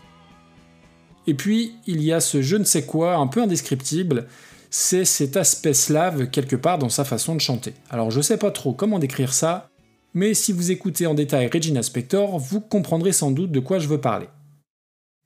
Et 1.27 1.35
puis, 1.35 1.75
il 1.87 2.03
y 2.03 2.11
a 2.11 2.21
ce 2.21 2.41
je 2.41 2.57
ne 2.57 2.65
sais 2.65 2.87
quoi 2.87 3.17
un 3.17 3.27
peu 3.27 3.43
indescriptible, 3.43 4.29
c'est 4.71 5.05
cet 5.05 5.37
aspect 5.37 5.75
slave 5.75 6.31
quelque 6.31 6.57
part 6.57 6.79
dans 6.79 6.89
sa 6.89 7.05
façon 7.05 7.35
de 7.35 7.41
chanter. 7.43 7.75
Alors 7.91 8.11
je 8.11 8.23
sais 8.23 8.39
pas 8.39 8.51
trop 8.51 8.73
comment 8.73 8.99
décrire 8.99 9.35
ça, 9.35 9.69
mais 10.15 10.33
si 10.33 10.55
vous 10.55 10.71
écoutez 10.71 11.07
en 11.07 11.13
détail 11.13 11.51
Regina 11.53 11.83
Spector, 11.83 12.39
vous 12.39 12.63
comprendrez 12.63 13.13
sans 13.13 13.31
doute 13.31 13.53
de 13.53 13.61
quoi 13.61 13.79
je 13.79 13.89
veux 13.89 14.01
parler. 14.01 14.29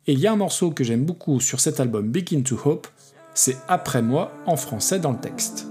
Et 0.09 0.15
il 0.15 0.19
y 0.19 0.27
a 0.27 0.33
un 0.33 0.37
morceau 0.37 0.73
que 0.73 0.83
j'aime 0.83 1.05
beaucoup 1.05 1.39
sur 1.39 1.61
cet 1.61 1.79
album 1.79 2.11
Begin 2.11 2.43
to 2.43 2.59
Hope, 2.65 2.89
c'est 3.33 3.57
Après 3.69 4.03
moi 4.03 4.33
en 4.47 4.57
français 4.57 4.99
dans 4.99 5.13
le 5.13 5.21
texte. 5.21 5.69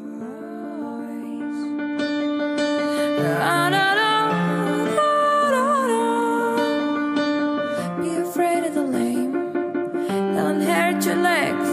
legs 11.15 11.72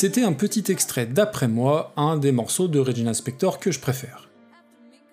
C'était 0.00 0.22
un 0.22 0.32
petit 0.32 0.62
extrait 0.70 1.06
d'après 1.06 1.48
moi, 1.48 1.92
un 1.96 2.18
des 2.18 2.30
morceaux 2.30 2.68
de 2.68 2.78
Regina 2.78 3.14
Spector 3.14 3.58
que 3.58 3.72
je 3.72 3.80
préfère. 3.80 4.28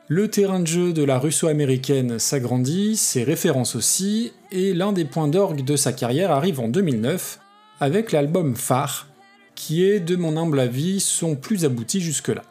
Le 0.10 0.30
terrain 0.30 0.60
de 0.60 0.68
jeu 0.68 0.94
de 0.94 1.04
la 1.04 1.18
russo-américaine 1.18 2.20
s'agrandit, 2.20 2.96
ses 2.96 3.24
références 3.24 3.76
aussi, 3.76 4.32
et 4.52 4.76
l'un 4.76 4.94
des 4.94 5.06
points 5.06 5.28
d'orgue 5.28 5.66
de 5.66 5.76
sa 5.76 5.92
carrière 5.92 6.30
arrive 6.30 6.60
en 6.60 6.68
2009 6.68 7.40
avec 7.80 8.12
l'album 8.12 8.56
Phare, 8.56 9.08
qui 9.56 9.84
est, 9.84 10.00
de 10.00 10.16
mon 10.16 10.38
humble 10.38 10.60
avis, 10.60 11.00
son 11.00 11.36
plus 11.36 11.66
abouti 11.66 12.00
jusque-là. 12.00 12.44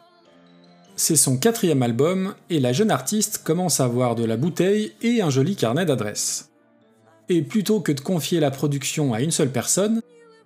C'est 0.97 1.15
son 1.15 1.37
quatrième 1.37 1.83
album 1.83 2.35
et 2.49 2.59
la 2.59 2.73
jeune 2.73 2.91
artiste 2.91 3.43
commence 3.45 3.79
à 3.79 3.85
avoir 3.85 4.13
de 4.15 4.25
la 4.25 4.35
bouteille 4.35 4.91
et 5.01 5.21
un 5.21 5.29
joli 5.29 5.55
carnet 5.55 5.85
d'adresses. 5.85 6.49
Et 7.29 7.41
plutôt 7.43 7.79
que 7.79 7.93
de 7.93 8.01
confier 8.01 8.41
la 8.41 8.51
production 8.51 9.13
à 9.13 9.21
une 9.21 9.31
seule 9.31 9.53
personne, 9.53 10.01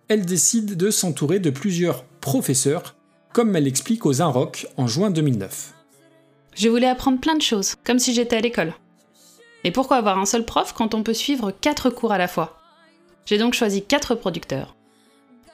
elle 0.09 0.25
décide 0.25 0.75
de 0.75 0.89
s'entourer 0.89 1.39
de 1.39 1.51
plusieurs 1.51 2.03
professeurs, 2.03 2.95
comme 3.31 3.55
elle 3.55 3.65
l'explique 3.65 4.07
aux 4.07 4.13
Rock 4.31 4.67
en 4.75 4.87
juin 4.87 5.11
2009. 5.11 5.73
Je 6.55 6.67
voulais 6.67 6.87
apprendre 6.87 7.19
plein 7.19 7.35
de 7.35 7.43
choses, 7.43 7.75
comme 7.85 7.99
si 7.99 8.15
j'étais 8.15 8.37
à 8.37 8.41
l'école. 8.41 8.73
Et 9.63 9.71
pourquoi 9.71 9.97
avoir 9.97 10.17
un 10.17 10.25
seul 10.25 10.45
prof 10.45 10.73
quand 10.73 10.95
on 10.95 11.03
peut 11.03 11.13
suivre 11.13 11.51
quatre 11.51 11.91
cours 11.91 12.11
à 12.11 12.17
la 12.17 12.27
fois? 12.27 12.57
J'ai 13.27 13.37
donc 13.37 13.53
choisi 13.53 13.83
quatre 13.83 14.15
producteurs. 14.15 14.75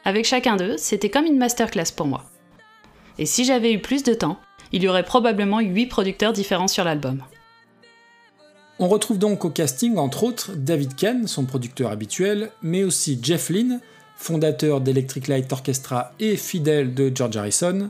Avec 0.06 0.24
chacun 0.24 0.56
d'eux, 0.56 0.78
c'était 0.78 1.10
comme 1.10 1.26
une 1.26 1.38
masterclass 1.38 1.92
pour 1.94 2.08
moi. 2.08 2.24
Et 3.18 3.26
si 3.26 3.44
j'avais 3.44 3.74
eu 3.74 3.82
plus 3.82 4.04
de 4.04 4.14
temps, 4.14 4.40
il 4.72 4.84
y 4.84 4.88
aurait 4.88 5.04
probablement 5.04 5.60
huit 5.60 5.88
producteurs 5.88 6.32
différents 6.32 6.70
sur 6.70 6.86
l'album. 6.86 7.22
On 8.80 8.88
retrouve 8.88 9.20
donc 9.20 9.44
au 9.44 9.50
casting 9.50 9.98
entre 9.98 10.24
autres 10.24 10.52
David 10.56 10.96
Ken, 10.96 11.28
son 11.28 11.46
producteur 11.46 11.92
habituel, 11.92 12.52
mais 12.62 12.84
aussi 12.84 13.20
Jeff 13.22 13.50
Lynne, 13.50 13.82
fondateur 14.16 14.82
d'Electric 14.82 15.28
Light 15.28 15.52
Orchestra 15.52 16.14
et 16.20 16.36
fidèle 16.36 16.94
de 16.94 17.12
George 17.14 17.38
Harrison, 17.38 17.90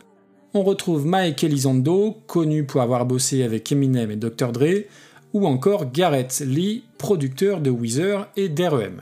on 0.53 0.63
retrouve 0.63 1.05
Mike 1.05 1.43
Elizondo, 1.43 2.17
connu 2.27 2.63
pour 2.63 2.81
avoir 2.81 3.05
bossé 3.05 3.43
avec 3.43 3.71
Eminem 3.71 4.11
et 4.11 4.15
Dr. 4.15 4.51
Dre, 4.51 4.85
ou 5.33 5.45
encore 5.47 5.91
Garrett 5.91 6.41
Lee, 6.45 6.85
producteur 6.97 7.59
de 7.59 7.69
Weezer 7.69 8.29
et 8.37 8.47
d'REM. 8.47 9.01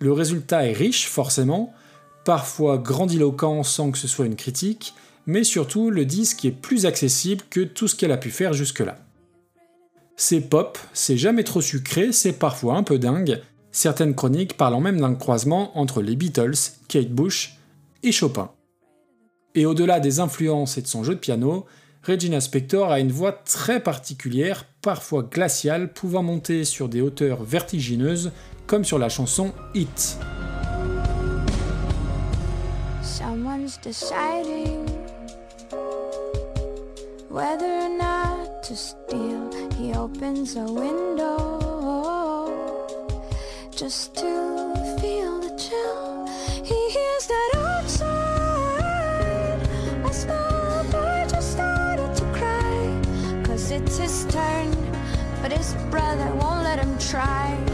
Le 0.00 0.12
résultat 0.12 0.66
est 0.66 0.72
riche, 0.72 1.06
forcément, 1.06 1.72
parfois 2.24 2.78
grandiloquent 2.78 3.62
sans 3.62 3.92
que 3.92 3.98
ce 3.98 4.08
soit 4.08 4.26
une 4.26 4.36
critique, 4.36 4.94
mais 5.26 5.44
surtout 5.44 5.90
le 5.90 6.04
disque 6.04 6.44
est 6.44 6.50
plus 6.50 6.86
accessible 6.86 7.44
que 7.50 7.60
tout 7.60 7.86
ce 7.86 7.94
qu'elle 7.94 8.10
a 8.10 8.16
pu 8.16 8.30
faire 8.30 8.52
jusque-là. 8.52 8.98
C'est 10.16 10.40
pop, 10.40 10.76
c'est 10.92 11.16
jamais 11.16 11.44
trop 11.44 11.60
sucré, 11.60 12.12
c'est 12.12 12.32
parfois 12.32 12.76
un 12.76 12.82
peu 12.82 12.98
dingue, 12.98 13.40
certaines 13.72 14.14
chroniques 14.14 14.56
parlant 14.56 14.80
même 14.80 15.00
d'un 15.00 15.14
croisement 15.14 15.78
entre 15.78 16.02
les 16.02 16.16
Beatles, 16.16 16.54
Kate 16.88 17.10
Bush 17.10 17.58
et 18.02 18.12
Chopin. 18.12 18.50
Et 19.54 19.66
au-delà 19.66 20.00
des 20.00 20.20
influences 20.20 20.78
et 20.78 20.82
de 20.82 20.86
son 20.86 21.02
jeu 21.04 21.14
de 21.14 21.20
piano, 21.20 21.66
Regina 22.06 22.40
Spector 22.40 22.90
a 22.90 23.00
une 23.00 23.12
voix 23.12 23.32
très 23.32 23.80
particulière, 23.80 24.64
parfois 24.80 25.22
glaciale, 25.22 25.92
pouvant 25.92 26.22
monter 26.22 26.64
sur 26.64 26.88
des 26.88 27.00
hauteurs 27.00 27.42
vertigineuses, 27.42 28.32
comme 28.66 28.84
sur 28.84 28.98
la 28.98 29.08
chanson 29.08 29.52
Hit. 29.74 30.18
Just 43.80 44.14
to 44.14 44.26
feel 45.00 45.40
the 45.40 45.56
chill. 45.56 46.26
He 46.62 46.90
hears 46.90 47.26
that 47.28 47.52
outside. 47.56 49.58
I 50.04 50.10
stop, 50.10 50.94
I 50.94 51.26
just 51.26 51.52
started 51.52 52.14
to 52.14 52.24
cry. 52.34 53.00
it's 53.70 53.96
his 53.96 54.26
turn, 54.26 54.70
but 55.40 55.50
his 55.50 55.72
brother 55.90 56.30
won't 56.34 56.62
let 56.62 56.78
him 56.78 56.98
try. 56.98 57.69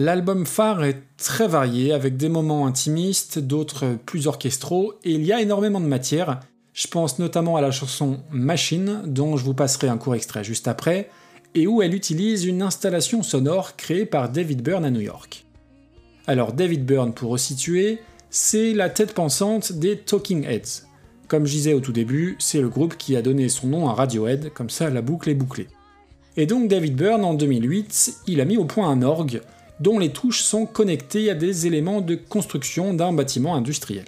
L'album 0.00 0.46
phare 0.46 0.84
est 0.84 1.02
très 1.16 1.48
varié, 1.48 1.92
avec 1.92 2.16
des 2.16 2.28
moments 2.28 2.68
intimistes, 2.68 3.40
d'autres 3.40 3.96
plus 4.06 4.28
orchestraux, 4.28 4.94
et 5.02 5.10
il 5.10 5.24
y 5.24 5.32
a 5.32 5.40
énormément 5.40 5.80
de 5.80 5.86
matière. 5.86 6.38
Je 6.72 6.86
pense 6.86 7.18
notamment 7.18 7.56
à 7.56 7.60
la 7.60 7.72
chanson 7.72 8.20
Machine, 8.30 9.02
dont 9.06 9.36
je 9.36 9.44
vous 9.44 9.54
passerai 9.54 9.88
un 9.88 9.96
court 9.96 10.14
extrait 10.14 10.44
juste 10.44 10.68
après, 10.68 11.10
et 11.56 11.66
où 11.66 11.82
elle 11.82 11.96
utilise 11.96 12.44
une 12.44 12.62
installation 12.62 13.24
sonore 13.24 13.74
créée 13.74 14.06
par 14.06 14.28
David 14.28 14.62
Byrne 14.62 14.84
à 14.84 14.90
New 14.90 15.00
York. 15.00 15.46
Alors 16.28 16.52
David 16.52 16.86
Byrne, 16.86 17.12
pour 17.12 17.32
resituer, 17.32 17.98
c'est 18.30 18.74
la 18.74 18.90
tête 18.90 19.14
pensante 19.14 19.72
des 19.72 19.98
Talking 19.98 20.44
Heads. 20.44 20.84
Comme 21.26 21.44
je 21.44 21.52
disais 21.52 21.74
au 21.74 21.80
tout 21.80 21.92
début, 21.92 22.36
c'est 22.38 22.60
le 22.60 22.68
groupe 22.68 22.96
qui 22.96 23.16
a 23.16 23.22
donné 23.22 23.48
son 23.48 23.66
nom 23.66 23.88
à 23.88 23.94
Radiohead, 23.94 24.52
comme 24.52 24.70
ça 24.70 24.90
la 24.90 25.02
boucle 25.02 25.28
est 25.28 25.34
bouclée. 25.34 25.66
Et 26.36 26.46
donc 26.46 26.68
David 26.68 26.94
Byrne, 26.94 27.24
en 27.24 27.34
2008, 27.34 28.20
il 28.28 28.40
a 28.40 28.44
mis 28.44 28.58
au 28.58 28.64
point 28.64 28.88
un 28.88 29.02
orgue, 29.02 29.40
dont 29.80 29.98
les 29.98 30.12
touches 30.12 30.42
sont 30.42 30.66
connectées 30.66 31.30
à 31.30 31.34
des 31.34 31.66
éléments 31.66 32.00
de 32.00 32.14
construction 32.14 32.94
d'un 32.94 33.12
bâtiment 33.12 33.54
industriel. 33.54 34.06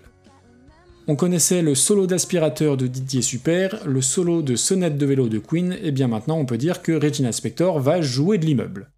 On 1.07 1.17
connaissait 1.17 1.63
le 1.63 1.75
solo 1.75 2.07
d'aspirateur 2.07 2.77
de 2.77 2.87
Didier 2.87 3.23
Super, 3.23 3.85
le 3.87 4.01
solo 4.01 4.43
de 4.43 4.55
sonnette 4.55 4.97
de 4.97 5.07
vélo 5.07 5.29
de 5.29 5.39
Queen, 5.39 5.77
et 5.83 5.91
bien 5.91 6.09
maintenant 6.09 6.39
on 6.39 6.47
peut 6.47 6.59
dire 6.59 6.83
que 6.83 6.93
Regina 6.93 7.33
Spector 7.33 7.81
va 7.81 8.01
jouer 8.01 8.39
de 8.39 8.47
l'immeuble. 8.47 8.91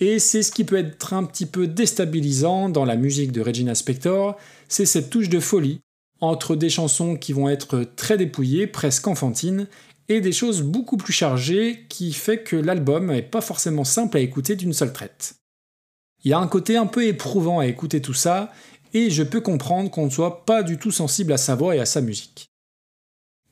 Et 0.00 0.20
c'est 0.20 0.42
ce 0.42 0.52
qui 0.52 0.64
peut 0.64 0.78
être 0.78 1.12
un 1.12 1.24
petit 1.24 1.46
peu 1.46 1.66
déstabilisant 1.66 2.68
dans 2.68 2.84
la 2.84 2.96
musique 2.96 3.32
de 3.32 3.40
Regina 3.40 3.74
Spector, 3.74 4.36
c'est 4.68 4.86
cette 4.86 5.10
touche 5.10 5.28
de 5.28 5.40
folie, 5.40 5.80
entre 6.20 6.56
des 6.56 6.70
chansons 6.70 7.16
qui 7.16 7.32
vont 7.32 7.48
être 7.48 7.84
très 7.96 8.16
dépouillées, 8.16 8.66
presque 8.66 9.06
enfantines, 9.08 9.66
et 10.08 10.20
des 10.20 10.32
choses 10.32 10.62
beaucoup 10.62 10.96
plus 10.96 11.12
chargées 11.12 11.84
qui 11.88 12.12
fait 12.12 12.42
que 12.42 12.56
l'album 12.56 13.12
n'est 13.12 13.22
pas 13.22 13.42
forcément 13.42 13.84
simple 13.84 14.16
à 14.16 14.20
écouter 14.20 14.56
d'une 14.56 14.72
seule 14.72 14.92
traite. 14.92 15.37
Il 16.24 16.30
y 16.30 16.34
a 16.34 16.38
un 16.38 16.48
côté 16.48 16.76
un 16.76 16.86
peu 16.86 17.06
éprouvant 17.06 17.60
à 17.60 17.66
écouter 17.66 18.02
tout 18.02 18.14
ça, 18.14 18.52
et 18.94 19.10
je 19.10 19.22
peux 19.22 19.40
comprendre 19.40 19.90
qu'on 19.90 20.06
ne 20.06 20.10
soit 20.10 20.44
pas 20.44 20.62
du 20.62 20.78
tout 20.78 20.90
sensible 20.90 21.32
à 21.32 21.38
sa 21.38 21.54
voix 21.54 21.76
et 21.76 21.80
à 21.80 21.86
sa 21.86 22.00
musique. 22.00 22.48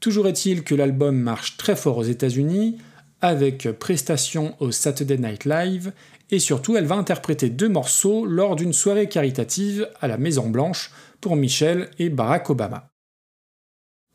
Toujours 0.01 0.29
est-il 0.29 0.63
que 0.63 0.75
l'album 0.75 1.17
marche 1.17 1.57
très 1.57 1.77
fort 1.77 1.99
aux 1.99 2.05
États-Unis, 2.05 2.79
avec 3.21 3.71
prestation 3.79 4.55
au 4.61 4.71
Saturday 4.73 5.19
Night 5.19 5.45
Live, 5.45 5.93
et 6.31 6.39
surtout 6.39 6.77
elle 6.77 6.87
va 6.87 6.97
interpréter 6.97 7.51
deux 7.51 7.69
morceaux 7.69 8.27
lors 8.27 8.57
d'une 8.57 8.73
soirée 8.73 9.09
caritative 9.09 9.89
à 10.01 10.09
la 10.09 10.19
Maison 10.19 10.51
Blanche 10.51 10.91
pour 11.21 11.37
Michel 11.37 11.91
et 11.99 12.09
Barack 12.09 12.51
Obama. 12.51 12.89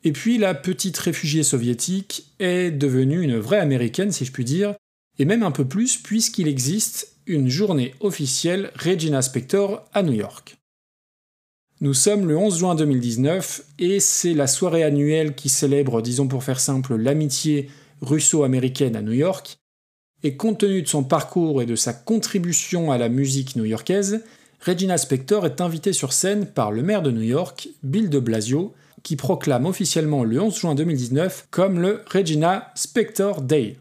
Et 0.03 0.11
puis 0.11 0.37
la 0.37 0.53
petite 0.53 0.97
réfugiée 0.97 1.43
soviétique 1.43 2.33
est 2.39 2.71
devenue 2.71 3.21
une 3.21 3.37
vraie 3.37 3.59
américaine 3.59 4.11
si 4.11 4.25
je 4.25 4.31
puis 4.31 4.45
dire, 4.45 4.75
et 5.19 5.25
même 5.25 5.43
un 5.43 5.51
peu 5.51 5.65
plus 5.65 5.97
puisqu'il 5.97 6.47
existe 6.47 7.10
une 7.25 7.49
journée 7.49 7.93
officielle 7.99 8.71
Regina 8.75 9.21
Spector 9.21 9.85
à 9.93 10.03
New 10.03 10.13
York. 10.13 10.57
Nous 11.79 11.93
sommes 11.93 12.27
le 12.27 12.37
11 12.37 12.59
juin 12.59 12.75
2019 12.75 13.63
et 13.79 13.99
c'est 13.99 14.33
la 14.33 14.47
soirée 14.47 14.83
annuelle 14.83 15.33
qui 15.33 15.49
célèbre, 15.49 16.01
disons 16.01 16.27
pour 16.27 16.43
faire 16.43 16.59
simple, 16.59 16.95
l'amitié 16.95 17.69
russo-américaine 18.01 18.95
à 18.95 19.01
New 19.01 19.13
York. 19.13 19.57
Et 20.23 20.37
compte 20.37 20.59
tenu 20.59 20.83
de 20.83 20.87
son 20.87 21.03
parcours 21.03 21.61
et 21.61 21.65
de 21.65 21.75
sa 21.75 21.93
contribution 21.93 22.91
à 22.91 22.99
la 22.99 23.09
musique 23.09 23.55
new-yorkaise, 23.55 24.23
Regina 24.63 24.99
Spector 24.99 25.47
est 25.47 25.59
invitée 25.59 25.93
sur 25.93 26.13
scène 26.13 26.45
par 26.45 26.71
le 26.71 26.83
maire 26.83 27.01
de 27.01 27.09
New 27.09 27.23
York, 27.23 27.69
Bill 27.81 28.09
de 28.11 28.19
Blasio, 28.19 28.75
qui 29.01 29.15
proclame 29.15 29.65
officiellement 29.65 30.23
le 30.23 30.39
11 30.39 30.55
juin 30.55 30.75
2019 30.75 31.47
comme 31.49 31.79
le 31.79 32.03
Regina 32.05 32.71
Spector 32.75 33.41
Day. 33.41 33.77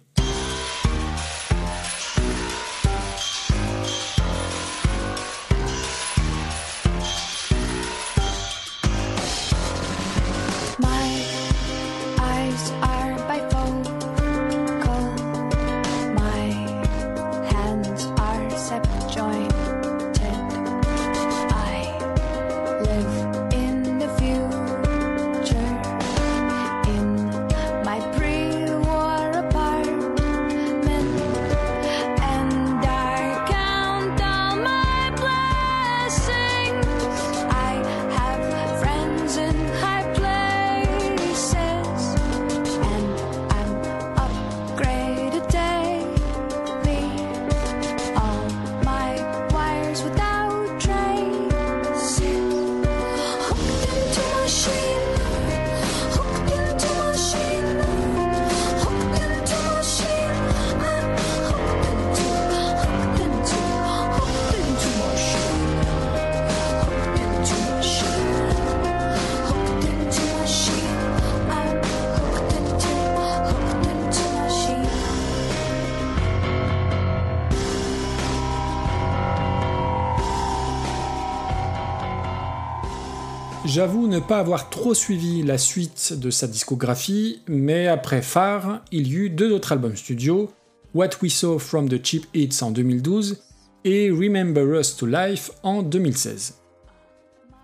J'avoue 83.72 84.08
ne 84.08 84.18
pas 84.18 84.40
avoir 84.40 84.68
trop 84.68 84.94
suivi 84.94 85.44
la 85.44 85.56
suite 85.56 86.14
de 86.14 86.30
sa 86.30 86.48
discographie, 86.48 87.40
mais 87.46 87.86
après 87.86 88.20
Phare, 88.20 88.82
il 88.90 89.06
y 89.06 89.14
eut 89.14 89.30
deux 89.30 89.52
autres 89.52 89.70
albums 89.70 89.94
studio, 89.94 90.50
What 90.92 91.10
We 91.22 91.32
Saw 91.32 91.60
from 91.60 91.88
the 91.88 92.04
Cheap 92.04 92.26
Hits 92.34 92.62
en 92.62 92.72
2012 92.72 93.40
et 93.84 94.10
Remember 94.10 94.64
Us 94.76 94.96
to 94.96 95.06
Life 95.06 95.52
en 95.62 95.84
2016. 95.84 96.58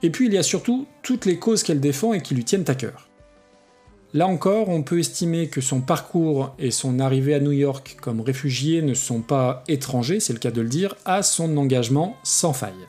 Et 0.05 0.11
puis 0.11 0.27
il 0.27 0.33
y 0.33 0.39
a 0.39 0.45
surtout 0.45 0.87
toutes 1.03 1.25
les 1.25 1.41
causes 1.41 1.65
qu'elle 1.65 1.81
défend 1.81 2.13
et 2.13 2.21
qui 2.21 2.37
lui 2.37 2.45
tiennent 2.45 2.69
à 2.69 2.77
cœur. 2.77 3.09
Là 4.15 4.29
encore, 4.29 4.69
on 4.69 4.85
peut 4.85 5.01
estimer 5.01 5.49
que 5.49 5.61
son 5.61 5.81
parcours 5.81 6.55
et 6.61 6.71
son 6.71 7.01
arrivée 7.01 7.35
à 7.35 7.41
New 7.41 7.51
York 7.51 7.97
comme 8.01 8.21
réfugié 8.21 8.81
ne 8.81 8.95
sont 8.95 9.23
pas 9.23 9.65
étrangers, 9.67 10.21
c'est 10.21 10.35
le 10.35 10.39
cas 10.39 10.53
de 10.53 10.61
le 10.61 10.69
dire, 10.69 10.95
à 11.05 11.25
son 11.25 11.57
engagement 11.57 12.15
sans 12.23 12.53
faille. 12.53 12.87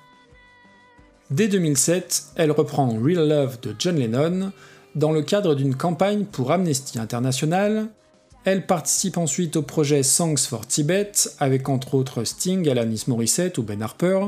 Dès 1.30 1.50
2007, 1.50 2.28
elle 2.36 2.52
reprend 2.52 2.88
Real 2.88 3.28
Love 3.28 3.60
de 3.62 3.76
John 3.78 3.98
Lennon 3.98 4.54
dans 4.96 5.12
le 5.12 5.22
cadre 5.22 5.56
d'une 5.56 5.76
campagne 5.76 6.24
pour 6.24 6.52
Amnesty 6.52 7.00
International. 7.00 7.88
Elle 8.46 8.66
participe 8.66 9.18
ensuite 9.18 9.58
au 9.58 9.62
projet 9.62 10.04
Songs 10.04 10.38
for 10.38 10.66
Tibet 10.66 11.12
avec 11.40 11.68
entre 11.68 11.96
autres 11.96 12.24
Sting, 12.24 12.70
Alanis 12.70 13.04
Morissette 13.08 13.58
ou 13.58 13.64
Ben 13.64 13.82
Harper. 13.82 14.22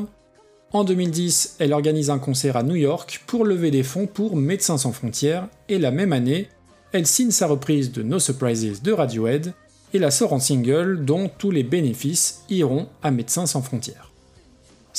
En 0.74 0.84
2010, 0.84 1.56
elle 1.60 1.72
organise 1.72 2.10
un 2.10 2.20
concert 2.20 2.58
à 2.58 2.64
New 2.64 2.76
York 2.76 3.24
pour 3.28 3.46
lever 3.46 3.72
des 3.72 3.84
fonds 3.84 4.06
pour 4.06 4.36
Médecins 4.36 4.78
sans 4.78 4.92
frontières 4.92 5.48
et 5.70 5.80
la 5.80 5.92
même 5.92 6.12
année, 6.12 6.50
elle 6.92 7.08
signe 7.08 7.32
sa 7.32 7.48
reprise 7.48 7.94
de 7.94 8.04
No 8.04 8.20
Surprises 8.20 8.82
de 8.82 8.92
Radiohead 8.92 9.54
et 9.94 10.00
la 10.00 10.12
sort 10.12 10.34
en 10.34 10.40
single 10.40 11.06
dont 11.06 11.30
tous 11.38 11.52
les 11.52 11.64
bénéfices 11.64 12.44
iront 12.50 12.88
à 13.02 13.10
Médecins 13.10 13.46
sans 13.46 13.62
frontières. 13.62 14.09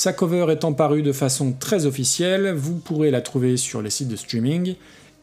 Sa 0.01 0.13
cover 0.13 0.47
étant 0.51 0.73
parue 0.73 1.03
de 1.03 1.11
façon 1.11 1.53
très 1.53 1.85
officielle, 1.85 2.55
vous 2.55 2.73
pourrez 2.73 3.11
la 3.11 3.21
trouver 3.21 3.55
sur 3.55 3.83
les 3.83 3.91
sites 3.91 4.07
de 4.07 4.15
streaming, 4.15 4.73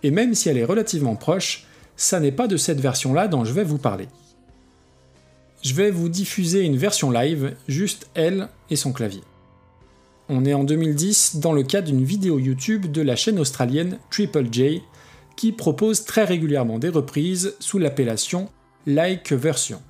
et 0.05 0.13
même 0.13 0.37
si 0.37 0.49
elle 0.49 0.57
est 0.57 0.65
relativement 0.65 1.17
proche, 1.17 1.67
ça 1.97 2.21
n'est 2.21 2.31
pas 2.31 2.47
de 2.47 2.57
cette 2.57 2.79
version-là 2.79 3.27
dont 3.27 3.45
je 3.45 3.53
vais 3.53 3.65
vous 3.65 3.79
parler. 3.79 4.07
je 5.65 5.75
vais 5.75 5.91
vous 5.91 6.09
diffuser 6.09 6.61
une 6.61 6.77
version 6.77 7.11
live, 7.11 7.57
juste 7.67 8.09
elle 8.15 8.51
et 8.71 8.77
son 8.77 8.93
clavier. 8.93 9.25
On 10.29 10.45
est 10.45 10.55
en 10.55 10.63
2010 10.63 11.41
dans 11.41 11.53
le 11.53 11.65
cadre 11.65 11.89
d'une 11.89 12.05
vidéo 12.05 12.39
YouTube 12.39 12.87
de 12.87 13.03
la 13.03 13.17
chaîne 13.17 13.41
australienne 13.41 13.99
Triple 14.13 14.47
J 14.53 14.83
qui 15.37 15.51
propose 15.51 16.05
très 16.05 16.23
régulièrement 16.23 16.79
des 16.79 16.91
reprises 16.91 17.57
sous 17.59 17.79
l'appellation 17.79 18.49
Like 18.87 19.33
Version, 19.33 19.83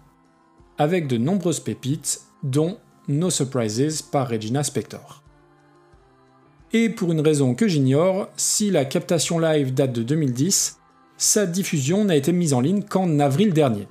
avec 0.79 1.09
de 1.09 1.19
nombreuses 1.19 1.61
pépites, 1.61 2.23
dont 2.43 2.79
No 3.09 3.31
Surprises 3.31 4.03
par 4.03 4.29
Regina 4.29 4.63
Spector. 4.63 5.23
Et 6.75 6.91
pour 6.91 7.11
une 7.11 7.23
raison 7.23 7.55
que 7.55 7.67
j'ignore, 7.67 8.29
si 8.37 8.71
la 8.71 8.85
captation 8.85 9.39
live 9.39 9.73
date 9.73 9.93
de 9.93 10.03
2010, 10.03 10.77
sa 11.17 11.47
diffusion 11.47 12.05
n'a 12.05 12.17
été 12.17 12.33
mise 12.33 12.53
en 12.53 12.61
ligne 12.61 12.83
qu'en 12.83 13.19
avril 13.19 13.55
dernier. 13.55 13.89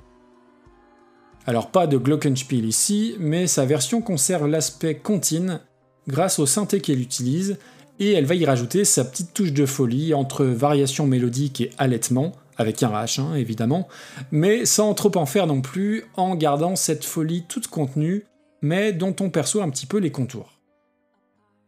Alors 1.46 1.72
pas 1.72 1.88
de 1.88 1.98
Glockenspiel 1.98 2.64
ici, 2.64 3.16
mais 3.18 3.48
sa 3.48 3.64
version 3.64 4.00
conserve 4.02 4.46
l'aspect 4.46 4.94
contine 4.94 5.58
grâce 6.06 6.38
au 6.38 6.46
synthé 6.46 6.80
qu'elle 6.80 7.00
utilise, 7.00 7.58
et 7.98 8.12
elle 8.12 8.24
va 8.24 8.36
y 8.36 8.44
rajouter 8.44 8.84
sa 8.84 9.04
petite 9.04 9.34
touche 9.34 9.52
de 9.52 9.66
folie 9.66 10.14
entre 10.14 10.44
variation 10.44 11.08
mélodique 11.08 11.60
et 11.60 11.70
allaitement, 11.76 12.32
avec 12.56 12.84
un 12.84 12.90
H 12.90 13.20
hein, 13.20 13.34
évidemment, 13.34 13.88
mais 14.30 14.64
sans 14.64 14.94
trop 14.94 15.10
en 15.16 15.26
faire 15.26 15.48
non 15.48 15.60
plus, 15.60 16.04
en 16.16 16.36
gardant 16.36 16.76
cette 16.76 17.04
folie 17.04 17.44
toute 17.48 17.66
contenue, 17.66 18.24
mais 18.62 18.92
dont 18.92 19.14
on 19.20 19.30
perçoit 19.30 19.64
un 19.64 19.70
petit 19.70 19.86
peu 19.86 19.98
les 19.98 20.12
contours. 20.12 20.58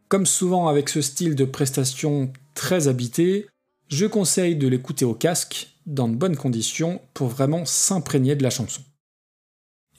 Comme 0.07 0.25
souvent 0.25 0.67
avec 0.67 0.89
ce 0.89 1.01
style 1.01 1.35
de 1.35 1.45
prestation 1.45 2.31
très 2.53 2.87
habité, 2.87 3.47
je 3.87 4.05
conseille 4.05 4.55
de 4.55 4.67
l'écouter 4.67 5.05
au 5.05 5.13
casque, 5.13 5.69
dans 5.85 6.07
de 6.07 6.15
bonnes 6.15 6.37
conditions, 6.37 7.01
pour 7.13 7.27
vraiment 7.27 7.65
s'imprégner 7.65 8.35
de 8.35 8.43
la 8.43 8.49
chanson. 8.49 8.81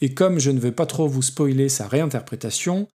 Et 0.01 0.15
comme 0.15 0.39
je 0.39 0.51
ne 0.51 0.61
veux 0.61 0.73
pas 0.73 0.87
trop 0.87 1.07
vous 1.07 1.23
spoiler 1.23 1.69
sa 1.69 1.87
réinterprétation, 1.87 2.89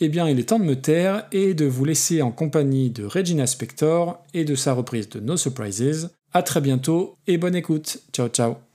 eh 0.00 0.08
bien 0.08 0.28
il 0.28 0.40
est 0.40 0.48
temps 0.48 0.58
de 0.58 0.64
me 0.64 0.80
taire 0.80 1.26
et 1.32 1.52
de 1.54 1.66
vous 1.66 1.84
laisser 1.84 2.22
en 2.22 2.32
compagnie 2.32 2.90
de 2.90 3.04
Regina 3.04 3.46
Spector 3.46 4.22
et 4.32 4.44
de 4.44 4.54
sa 4.54 4.72
reprise 4.72 5.08
de 5.10 5.20
No 5.20 5.36
Surprises. 5.36 6.10
A 6.32 6.42
très 6.42 6.60
bientôt 6.60 7.16
et 7.26 7.36
bonne 7.36 7.56
écoute. 7.56 7.98
Ciao 8.12 8.28
ciao. 8.28 8.69